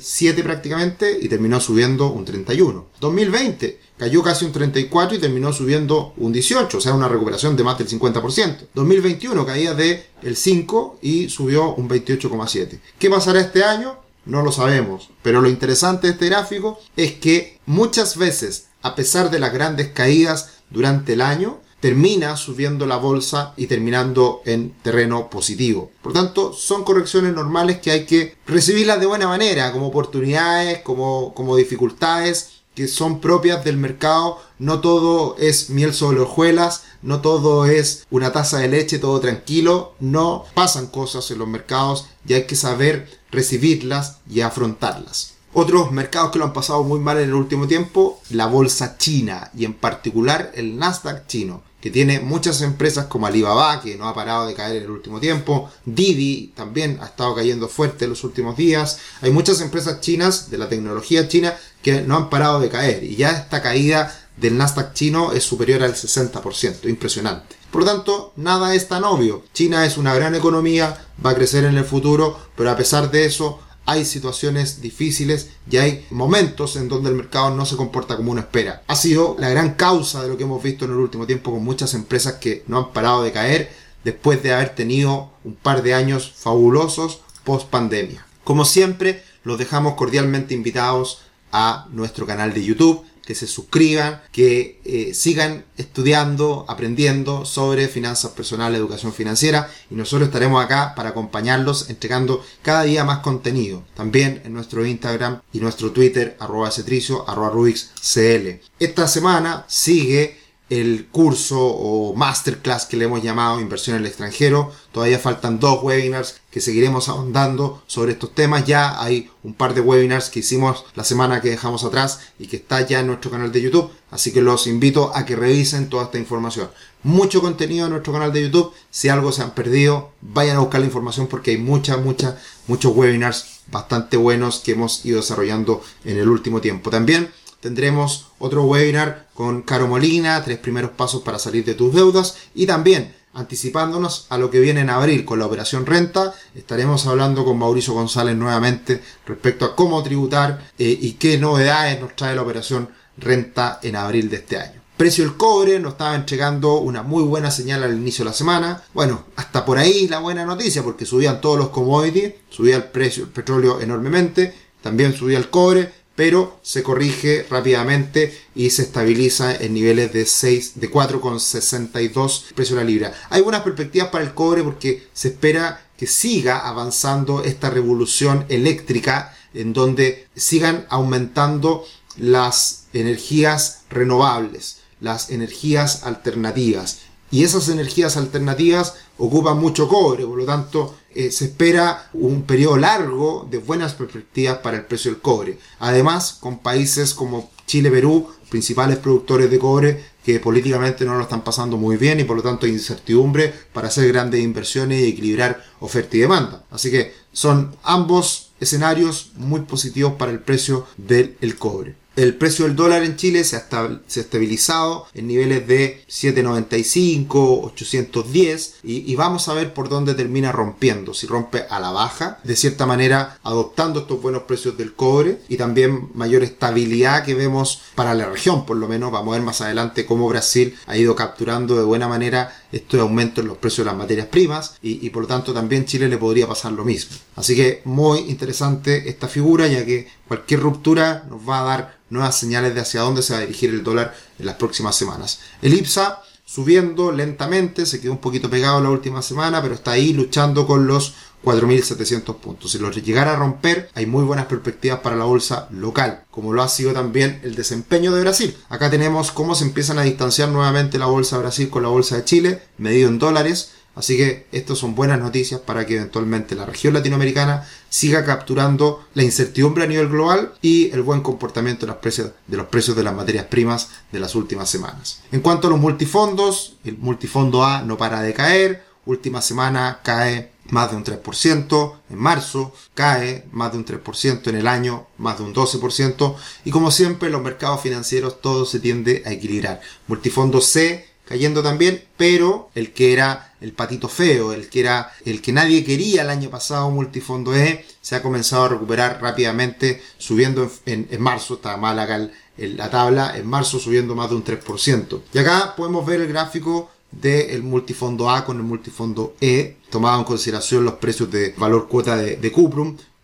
7 0.00 0.44
prácticamente 0.44 1.18
y 1.20 1.28
terminó 1.28 1.60
subiendo 1.60 2.12
un 2.12 2.24
31. 2.24 2.86
2020 3.00 3.85
cayó 3.98 4.22
casi 4.22 4.44
un 4.44 4.52
34 4.52 5.16
y 5.16 5.20
terminó 5.20 5.52
subiendo 5.52 6.12
un 6.16 6.32
18, 6.32 6.78
o 6.78 6.80
sea, 6.80 6.94
una 6.94 7.08
recuperación 7.08 7.56
de 7.56 7.64
más 7.64 7.78
del 7.78 7.88
50%. 7.88 8.68
2021 8.74 9.46
caía 9.46 9.74
de 9.74 10.06
el 10.22 10.36
5 10.36 10.98
y 11.02 11.28
subió 11.28 11.74
un 11.74 11.88
28,7. 11.88 12.80
¿Qué 12.98 13.10
pasará 13.10 13.40
este 13.40 13.64
año? 13.64 13.96
No 14.24 14.42
lo 14.42 14.50
sabemos, 14.50 15.10
pero 15.22 15.40
lo 15.40 15.48
interesante 15.48 16.08
de 16.08 16.14
este 16.14 16.26
gráfico 16.26 16.80
es 16.96 17.12
que 17.12 17.60
muchas 17.64 18.16
veces, 18.16 18.66
a 18.82 18.96
pesar 18.96 19.30
de 19.30 19.38
las 19.38 19.52
grandes 19.52 19.88
caídas 19.88 20.50
durante 20.68 21.12
el 21.12 21.20
año, 21.20 21.60
termina 21.78 22.36
subiendo 22.36 22.86
la 22.86 22.96
bolsa 22.96 23.52
y 23.56 23.66
terminando 23.66 24.42
en 24.44 24.72
terreno 24.82 25.30
positivo. 25.30 25.92
Por 26.02 26.12
tanto, 26.12 26.52
son 26.52 26.82
correcciones 26.82 27.34
normales 27.34 27.78
que 27.78 27.92
hay 27.92 28.06
que 28.06 28.36
recibirlas 28.46 28.98
de 28.98 29.06
buena 29.06 29.28
manera, 29.28 29.70
como 29.70 29.86
oportunidades, 29.86 30.80
como, 30.80 31.32
como 31.34 31.54
dificultades 31.54 32.55
que 32.76 32.86
son 32.86 33.20
propias 33.20 33.64
del 33.64 33.78
mercado. 33.78 34.38
No 34.60 34.80
todo 34.80 35.36
es 35.38 35.70
miel 35.70 35.92
sobre 35.92 36.20
hojuelas, 36.20 36.84
no 37.02 37.20
todo 37.20 37.66
es 37.66 38.06
una 38.10 38.30
taza 38.30 38.58
de 38.58 38.68
leche, 38.68 39.00
todo 39.00 39.18
tranquilo. 39.18 39.94
No 39.98 40.44
pasan 40.54 40.86
cosas 40.86 41.28
en 41.32 41.38
los 41.38 41.48
mercados 41.48 42.06
y 42.28 42.34
hay 42.34 42.46
que 42.46 42.54
saber 42.54 43.08
recibirlas 43.32 44.18
y 44.30 44.42
afrontarlas. 44.42 45.32
Otros 45.54 45.90
mercados 45.90 46.30
que 46.30 46.38
lo 46.38 46.44
han 46.44 46.52
pasado 46.52 46.84
muy 46.84 47.00
mal 47.00 47.16
en 47.16 47.30
el 47.30 47.34
último 47.34 47.66
tiempo, 47.66 48.20
la 48.28 48.46
bolsa 48.46 48.98
china 48.98 49.50
y 49.56 49.64
en 49.64 49.72
particular 49.72 50.52
el 50.54 50.76
Nasdaq 50.76 51.26
chino 51.26 51.62
que 51.86 51.92
tiene 51.92 52.18
muchas 52.18 52.62
empresas 52.62 53.06
como 53.06 53.28
Alibaba, 53.28 53.80
que 53.80 53.96
no 53.96 54.08
ha 54.08 54.14
parado 54.14 54.48
de 54.48 54.54
caer 54.54 54.78
en 54.78 54.82
el 54.82 54.90
último 54.90 55.20
tiempo, 55.20 55.70
Didi 55.84 56.52
también 56.56 56.98
ha 57.00 57.06
estado 57.06 57.36
cayendo 57.36 57.68
fuerte 57.68 58.06
en 58.06 58.10
los 58.10 58.24
últimos 58.24 58.56
días, 58.56 58.98
hay 59.20 59.30
muchas 59.30 59.60
empresas 59.60 60.00
chinas 60.00 60.50
de 60.50 60.58
la 60.58 60.68
tecnología 60.68 61.28
china 61.28 61.56
que 61.82 62.02
no 62.02 62.16
han 62.16 62.28
parado 62.28 62.58
de 62.58 62.70
caer 62.70 63.04
y 63.04 63.14
ya 63.14 63.30
esta 63.30 63.62
caída 63.62 64.12
del 64.36 64.58
Nasdaq 64.58 64.94
chino 64.94 65.30
es 65.30 65.44
superior 65.44 65.84
al 65.84 65.94
60%, 65.94 66.88
impresionante. 66.88 67.54
Por 67.70 67.82
lo 67.82 67.86
tanto, 67.86 68.32
nada 68.34 68.74
es 68.74 68.88
tan 68.88 69.04
obvio. 69.04 69.44
China 69.54 69.86
es 69.86 69.96
una 69.96 70.12
gran 70.12 70.34
economía, 70.34 71.06
va 71.24 71.30
a 71.30 71.34
crecer 71.36 71.62
en 71.66 71.78
el 71.78 71.84
futuro, 71.84 72.36
pero 72.56 72.68
a 72.68 72.76
pesar 72.76 73.12
de 73.12 73.26
eso, 73.26 73.60
hay 73.86 74.04
situaciones 74.04 74.82
difíciles 74.82 75.50
y 75.70 75.76
hay 75.76 76.04
momentos 76.10 76.76
en 76.76 76.88
donde 76.88 77.08
el 77.08 77.14
mercado 77.14 77.54
no 77.54 77.64
se 77.64 77.76
comporta 77.76 78.16
como 78.16 78.32
uno 78.32 78.40
espera. 78.40 78.82
Ha 78.88 78.96
sido 78.96 79.36
la 79.38 79.48
gran 79.48 79.74
causa 79.74 80.22
de 80.22 80.28
lo 80.28 80.36
que 80.36 80.42
hemos 80.42 80.62
visto 80.62 80.84
en 80.84 80.90
el 80.90 80.96
último 80.98 81.26
tiempo 81.26 81.52
con 81.52 81.64
muchas 81.64 81.94
empresas 81.94 82.34
que 82.34 82.64
no 82.66 82.78
han 82.78 82.92
parado 82.92 83.22
de 83.22 83.32
caer 83.32 83.70
después 84.02 84.42
de 84.42 84.52
haber 84.52 84.74
tenido 84.74 85.30
un 85.44 85.54
par 85.54 85.82
de 85.82 85.94
años 85.94 86.32
fabulosos 86.36 87.20
post 87.44 87.68
pandemia. 87.70 88.26
Como 88.42 88.64
siempre, 88.64 89.22
los 89.44 89.56
dejamos 89.56 89.94
cordialmente 89.94 90.54
invitados 90.54 91.22
a 91.52 91.86
nuestro 91.92 92.26
canal 92.26 92.52
de 92.52 92.64
YouTube 92.64 93.04
que 93.26 93.34
se 93.34 93.46
suscriban, 93.46 94.22
que 94.32 94.80
eh, 94.84 95.12
sigan 95.12 95.64
estudiando, 95.76 96.64
aprendiendo 96.68 97.44
sobre 97.44 97.88
finanzas 97.88 98.30
personales, 98.30 98.78
educación 98.78 99.12
financiera 99.12 99.68
y 99.90 99.96
nosotros 99.96 100.28
estaremos 100.28 100.64
acá 100.64 100.94
para 100.94 101.10
acompañarlos 101.10 101.90
entregando 101.90 102.42
cada 102.62 102.84
día 102.84 103.04
más 103.04 103.18
contenido. 103.18 103.82
También 103.94 104.40
en 104.44 104.54
nuestro 104.54 104.86
Instagram 104.86 105.42
y 105.52 105.58
nuestro 105.58 105.90
Twitter 105.92 106.36
arroba 106.40 106.70
cetricio 106.70 107.28
arroba 107.28 107.52
cl. 107.52 108.60
Esta 108.78 109.08
semana 109.08 109.64
sigue 109.68 110.45
el 110.68 111.06
curso 111.12 111.60
o 111.60 112.14
masterclass 112.14 112.86
que 112.86 112.96
le 112.96 113.04
hemos 113.04 113.22
llamado 113.22 113.60
Inversión 113.60 113.96
en 113.96 114.02
el 114.02 114.08
extranjero. 114.08 114.72
Todavía 114.92 115.18
faltan 115.18 115.60
dos 115.60 115.82
webinars 115.82 116.40
que 116.50 116.60
seguiremos 116.60 117.08
ahondando 117.08 117.82
sobre 117.86 118.12
estos 118.12 118.34
temas. 118.34 118.64
Ya 118.64 119.00
hay 119.00 119.30
un 119.44 119.54
par 119.54 119.74
de 119.74 119.80
webinars 119.80 120.28
que 120.28 120.40
hicimos 120.40 120.84
la 120.94 121.04
semana 121.04 121.40
que 121.40 121.50
dejamos 121.50 121.84
atrás 121.84 122.20
y 122.38 122.48
que 122.48 122.56
está 122.56 122.80
ya 122.80 123.00
en 123.00 123.06
nuestro 123.06 123.30
canal 123.30 123.52
de 123.52 123.62
YouTube. 123.62 123.90
Así 124.10 124.32
que 124.32 124.42
los 124.42 124.66
invito 124.66 125.12
a 125.14 125.24
que 125.24 125.36
revisen 125.36 125.88
toda 125.88 126.04
esta 126.04 126.18
información. 126.18 126.68
Mucho 127.02 127.40
contenido 127.40 127.86
en 127.86 127.92
nuestro 127.92 128.12
canal 128.12 128.32
de 128.32 128.42
YouTube. 128.42 128.72
Si 128.90 129.08
algo 129.08 129.30
se 129.30 129.42
han 129.42 129.52
perdido, 129.52 130.10
vayan 130.20 130.56
a 130.56 130.60
buscar 130.60 130.80
la 130.80 130.86
información 130.86 131.28
porque 131.28 131.52
hay 131.52 131.58
muchas, 131.58 132.00
muchas, 132.02 132.34
muchos 132.66 132.96
webinars 132.96 133.60
bastante 133.68 134.16
buenos 134.16 134.60
que 134.60 134.72
hemos 134.72 135.04
ido 135.04 135.18
desarrollando 135.18 135.82
en 136.04 136.18
el 136.18 136.28
último 136.28 136.60
tiempo. 136.60 136.90
También 136.90 137.30
tendremos 137.60 138.28
otro 138.38 138.64
webinar 138.64 139.28
con 139.34 139.62
Caro 139.62 139.86
Molina, 139.86 140.42
tres 140.44 140.58
primeros 140.58 140.90
pasos 140.92 141.22
para 141.22 141.38
salir 141.38 141.64
de 141.64 141.74
tus 141.74 141.94
deudas 141.94 142.36
y 142.54 142.66
también 142.66 143.14
anticipándonos 143.36 144.26
a 144.30 144.38
lo 144.38 144.50
que 144.50 144.60
viene 144.60 144.80
en 144.80 144.90
abril 144.90 145.24
con 145.24 145.38
la 145.38 145.46
operación 145.46 145.84
renta, 145.84 146.34
estaremos 146.54 147.06
hablando 147.06 147.44
con 147.44 147.58
Mauricio 147.58 147.92
González 147.92 148.34
nuevamente 148.34 149.02
respecto 149.26 149.66
a 149.66 149.76
cómo 149.76 150.02
tributar 150.02 150.70
eh, 150.78 150.98
y 151.00 151.12
qué 151.12 151.36
novedades 151.36 152.00
nos 152.00 152.16
trae 152.16 152.34
la 152.34 152.42
operación 152.42 152.88
renta 153.18 153.78
en 153.82 153.96
abril 153.96 154.30
de 154.30 154.36
este 154.36 154.58
año. 154.58 154.80
Precio 154.96 155.24
del 155.24 155.36
cobre 155.36 155.78
nos 155.78 155.92
estaba 155.92 156.14
entregando 156.14 156.78
una 156.78 157.02
muy 157.02 157.22
buena 157.24 157.50
señal 157.50 157.82
al 157.82 157.98
inicio 157.98 158.24
de 158.24 158.30
la 158.30 158.36
semana. 158.36 158.82
Bueno, 158.94 159.26
hasta 159.36 159.66
por 159.66 159.76
ahí 159.76 160.08
la 160.08 160.20
buena 160.20 160.46
noticia 160.46 160.82
porque 160.82 161.04
subían 161.04 161.42
todos 161.42 161.58
los 161.58 161.68
commodities, 161.68 162.32
subía 162.48 162.76
el 162.76 162.84
precio 162.84 163.24
del 163.24 163.32
petróleo 163.34 163.78
enormemente, 163.82 164.54
también 164.80 165.12
subía 165.12 165.36
el 165.36 165.50
cobre, 165.50 165.92
pero 166.16 166.58
se 166.62 166.82
corrige 166.82 167.46
rápidamente 167.48 168.36
y 168.54 168.70
se 168.70 168.82
estabiliza 168.82 169.54
en 169.54 169.74
niveles 169.74 170.12
de 170.12 170.26
6, 170.26 170.72
de 170.80 170.90
4,62 170.90 172.54
precio 172.54 172.74
la 172.74 172.84
libra. 172.84 173.14
Hay 173.30 173.42
buenas 173.42 173.62
perspectivas 173.62 174.08
para 174.08 174.24
el 174.24 174.34
cobre 174.34 174.64
porque 174.64 175.06
se 175.12 175.28
espera 175.28 175.86
que 175.96 176.06
siga 176.06 176.58
avanzando 176.66 177.44
esta 177.44 177.70
revolución 177.70 178.44
eléctrica 178.48 179.36
en 179.54 179.72
donde 179.72 180.26
sigan 180.34 180.86
aumentando 180.88 181.84
las 182.16 182.86
energías 182.92 183.82
renovables, 183.90 184.78
las 185.00 185.30
energías 185.30 186.02
alternativas. 186.04 187.00
Y 187.30 187.44
esas 187.44 187.68
energías 187.68 188.16
alternativas 188.16 188.94
ocupan 189.18 189.58
mucho 189.58 189.88
cobre, 189.88 190.26
por 190.26 190.38
lo 190.38 190.44
tanto 190.44 190.94
eh, 191.14 191.30
se 191.30 191.46
espera 191.46 192.10
un 192.12 192.42
periodo 192.42 192.76
largo 192.76 193.46
de 193.50 193.58
buenas 193.58 193.94
perspectivas 193.94 194.58
para 194.58 194.76
el 194.76 194.84
precio 194.84 195.10
del 195.10 195.20
cobre. 195.20 195.58
Además, 195.78 196.36
con 196.40 196.58
países 196.58 197.14
como 197.14 197.50
Chile, 197.66 197.90
Perú, 197.90 198.28
principales 198.48 198.98
productores 198.98 199.50
de 199.50 199.58
cobre, 199.58 200.04
que 200.24 200.40
políticamente 200.40 201.04
no 201.04 201.16
lo 201.16 201.22
están 201.22 201.44
pasando 201.44 201.76
muy 201.76 201.96
bien 201.96 202.20
y 202.20 202.24
por 202.24 202.36
lo 202.36 202.42
tanto 202.42 202.66
hay 202.66 202.72
incertidumbre 202.72 203.52
para 203.72 203.88
hacer 203.88 204.08
grandes 204.08 204.42
inversiones 204.42 205.00
y 205.00 205.08
equilibrar 205.08 205.64
oferta 205.80 206.16
y 206.16 206.20
demanda. 206.20 206.64
Así 206.70 206.90
que 206.90 207.14
son 207.32 207.76
ambos 207.82 208.50
escenarios 208.60 209.32
muy 209.36 209.60
positivos 209.60 210.14
para 210.14 210.32
el 210.32 210.40
precio 210.40 210.86
del 210.96 211.56
cobre. 211.58 211.94
El 212.16 212.34
precio 212.34 212.64
del 212.64 212.76
dólar 212.76 213.02
en 213.02 213.16
Chile 213.16 213.44
se 213.44 213.56
ha, 213.56 214.00
estabilizado 214.08 215.06
en 215.12 215.26
niveles 215.26 215.68
de 215.68 216.02
7.95, 216.08 217.60
810 217.64 218.76
y, 218.84 219.14
vamos 219.16 219.48
a 219.48 219.52
ver 219.52 219.74
por 219.74 219.90
dónde 219.90 220.14
termina 220.14 220.50
rompiendo. 220.50 221.12
Si 221.12 221.26
rompe 221.26 221.66
a 221.68 221.78
la 221.78 221.90
baja, 221.90 222.38
de 222.42 222.56
cierta 222.56 222.86
manera 222.86 223.38
adoptando 223.42 224.00
estos 224.00 224.22
buenos 224.22 224.44
precios 224.44 224.78
del 224.78 224.94
cobre 224.94 225.40
y 225.50 225.58
también 225.58 226.08
mayor 226.14 226.42
estabilidad 226.42 227.22
que 227.22 227.34
vemos 227.34 227.82
para 227.94 228.14
la 228.14 228.30
región, 228.30 228.64
por 228.64 228.78
lo 228.78 228.88
menos 228.88 229.12
vamos 229.12 229.34
a 229.34 229.36
ver 229.36 229.44
más 229.44 229.60
adelante 229.60 230.06
cómo 230.06 230.26
Brasil 230.26 230.74
ha 230.86 230.96
ido 230.96 231.14
capturando 231.14 231.76
de 231.76 231.84
buena 231.84 232.08
manera 232.08 232.50
estos 232.76 233.00
aumentos 233.00 233.42
en 233.42 233.48
los 233.48 233.58
precios 233.58 233.84
de 233.84 233.90
las 233.90 233.98
materias 233.98 234.26
primas 234.26 234.76
y, 234.82 235.06
y 235.06 235.10
por 235.10 235.22
lo 235.22 235.28
tanto 235.28 235.52
también 235.52 235.84
Chile 235.84 236.08
le 236.08 236.18
podría 236.18 236.46
pasar 236.46 236.72
lo 236.72 236.84
mismo. 236.84 237.16
Así 237.36 237.54
que 237.56 237.82
muy 237.84 238.20
interesante 238.20 239.08
esta 239.08 239.28
figura 239.28 239.66
ya 239.66 239.84
que 239.84 240.08
cualquier 240.28 240.60
ruptura 240.60 241.24
nos 241.28 241.48
va 241.48 241.60
a 241.60 241.64
dar 241.64 241.98
nuevas 242.10 242.38
señales 242.38 242.74
de 242.74 242.80
hacia 242.80 243.00
dónde 243.00 243.22
se 243.22 243.32
va 243.32 243.40
a 243.40 243.42
dirigir 243.42 243.70
el 243.70 243.82
dólar 243.82 244.14
en 244.38 244.46
las 244.46 244.56
próximas 244.56 244.96
semanas. 244.96 245.40
El 245.62 245.74
IPSA 245.74 246.22
subiendo 246.46 247.10
lentamente, 247.10 247.84
se 247.84 248.00
quedó 248.00 248.12
un 248.12 248.18
poquito 248.18 248.48
pegado 248.48 248.80
la 248.80 248.90
última 248.90 249.20
semana, 249.20 249.60
pero 249.60 249.74
está 249.74 249.92
ahí 249.92 250.12
luchando 250.12 250.66
con 250.66 250.86
los 250.86 251.14
4.700 251.44 252.36
puntos. 252.36 252.72
Si 252.72 252.78
los 252.78 252.96
llegara 252.96 253.34
a 253.34 253.36
romper, 253.36 253.88
hay 253.94 254.06
muy 254.06 254.24
buenas 254.24 254.46
perspectivas 254.46 255.00
para 255.00 255.16
la 255.16 255.24
bolsa 255.24 255.68
local, 255.70 256.24
como 256.30 256.52
lo 256.52 256.62
ha 256.62 256.68
sido 256.68 256.92
también 256.92 257.40
el 257.44 257.54
desempeño 257.54 258.12
de 258.12 258.20
Brasil. 258.20 258.56
Acá 258.68 258.90
tenemos 258.90 259.30
cómo 259.30 259.54
se 259.54 259.64
empiezan 259.64 259.98
a 259.98 260.02
distanciar 260.02 260.48
nuevamente 260.48 260.98
la 260.98 261.06
bolsa 261.06 261.36
de 261.36 261.42
Brasil 261.42 261.70
con 261.70 261.82
la 261.82 261.88
bolsa 261.88 262.16
de 262.16 262.24
Chile, 262.24 262.62
medido 262.78 263.08
en 263.08 263.18
dólares. 263.18 263.72
Así 263.94 264.18
que 264.18 264.46
estas 264.52 264.76
son 264.76 264.94
buenas 264.94 265.18
noticias 265.18 265.58
para 265.60 265.86
que 265.86 265.96
eventualmente 265.96 266.54
la 266.54 266.66
región 266.66 266.92
latinoamericana 266.92 267.66
siga 267.88 268.26
capturando 268.26 269.06
la 269.14 269.22
incertidumbre 269.22 269.84
a 269.84 269.86
nivel 269.86 270.08
global 270.08 270.52
y 270.60 270.90
el 270.90 271.00
buen 271.00 271.22
comportamiento 271.22 271.86
de 271.86 271.92
los 271.92 272.00
precios 272.02 272.32
de, 272.46 272.56
los 272.58 272.66
precios 272.66 272.94
de 272.94 273.02
las 273.02 273.14
materias 273.14 273.46
primas 273.46 273.88
de 274.12 274.20
las 274.20 274.34
últimas 274.34 274.68
semanas. 274.68 275.22
En 275.32 275.40
cuanto 275.40 275.68
a 275.68 275.70
los 275.70 275.80
multifondos, 275.80 276.76
el 276.84 276.98
multifondo 276.98 277.64
A 277.64 277.82
no 277.82 277.96
para 277.96 278.20
de 278.20 278.34
caer, 278.34 278.84
última 279.06 279.40
semana 279.40 280.00
cae 280.02 280.52
más 280.70 280.90
de 280.90 280.96
un 280.96 281.04
3%, 281.04 282.00
en 282.10 282.18
marzo 282.18 282.72
cae 282.94 283.44
más 283.52 283.72
de 283.72 283.78
un 283.78 283.84
3%, 283.84 284.48
en 284.48 284.56
el 284.56 284.66
año 284.66 285.06
más 285.18 285.38
de 285.38 285.44
un 285.44 285.54
12%, 285.54 286.36
y 286.64 286.70
como 286.70 286.90
siempre 286.90 287.30
los 287.30 287.42
mercados 287.42 287.80
financieros 287.80 288.40
todo 288.40 288.64
se 288.64 288.80
tiende 288.80 289.22
a 289.26 289.32
equilibrar. 289.32 289.80
Multifondo 290.08 290.60
C 290.60 291.06
cayendo 291.26 291.62
también, 291.62 292.04
pero 292.16 292.70
el 292.74 292.92
que 292.92 293.12
era 293.12 293.52
el 293.60 293.72
patito 293.72 294.08
feo, 294.08 294.52
el 294.52 294.68
que 294.68 294.80
era 294.80 295.12
el 295.24 295.42
que 295.42 295.52
nadie 295.52 295.84
quería 295.84 296.22
el 296.22 296.30
año 296.30 296.50
pasado, 296.50 296.90
Multifondo 296.90 297.54
E, 297.54 297.84
se 298.00 298.14
ha 298.14 298.22
comenzado 298.22 298.64
a 298.64 298.68
recuperar 298.68 299.20
rápidamente, 299.20 300.02
subiendo 300.18 300.70
en, 300.86 301.08
marzo, 301.20 301.54
está 301.54 301.76
mal 301.76 301.98
acá 301.98 302.28
la 302.56 302.90
tabla, 302.90 303.36
en 303.36 303.46
marzo 303.46 303.78
subiendo 303.78 304.14
más 304.14 304.30
de 304.30 304.36
un 304.36 304.44
3%. 304.44 305.20
Y 305.32 305.38
acá 305.38 305.74
podemos 305.76 306.06
ver 306.06 306.20
el 306.20 306.28
gráfico 306.28 306.90
del 307.20 307.62
multifondo 307.62 308.30
A 308.30 308.44
con 308.44 308.56
el 308.56 308.62
multifondo 308.62 309.34
E, 309.40 309.76
tomado 309.90 310.18
en 310.18 310.24
consideración 310.24 310.84
los 310.84 310.94
precios 310.94 311.30
de 311.30 311.54
valor 311.56 311.88
cuota 311.88 312.16
de, 312.16 312.36
de 312.36 312.52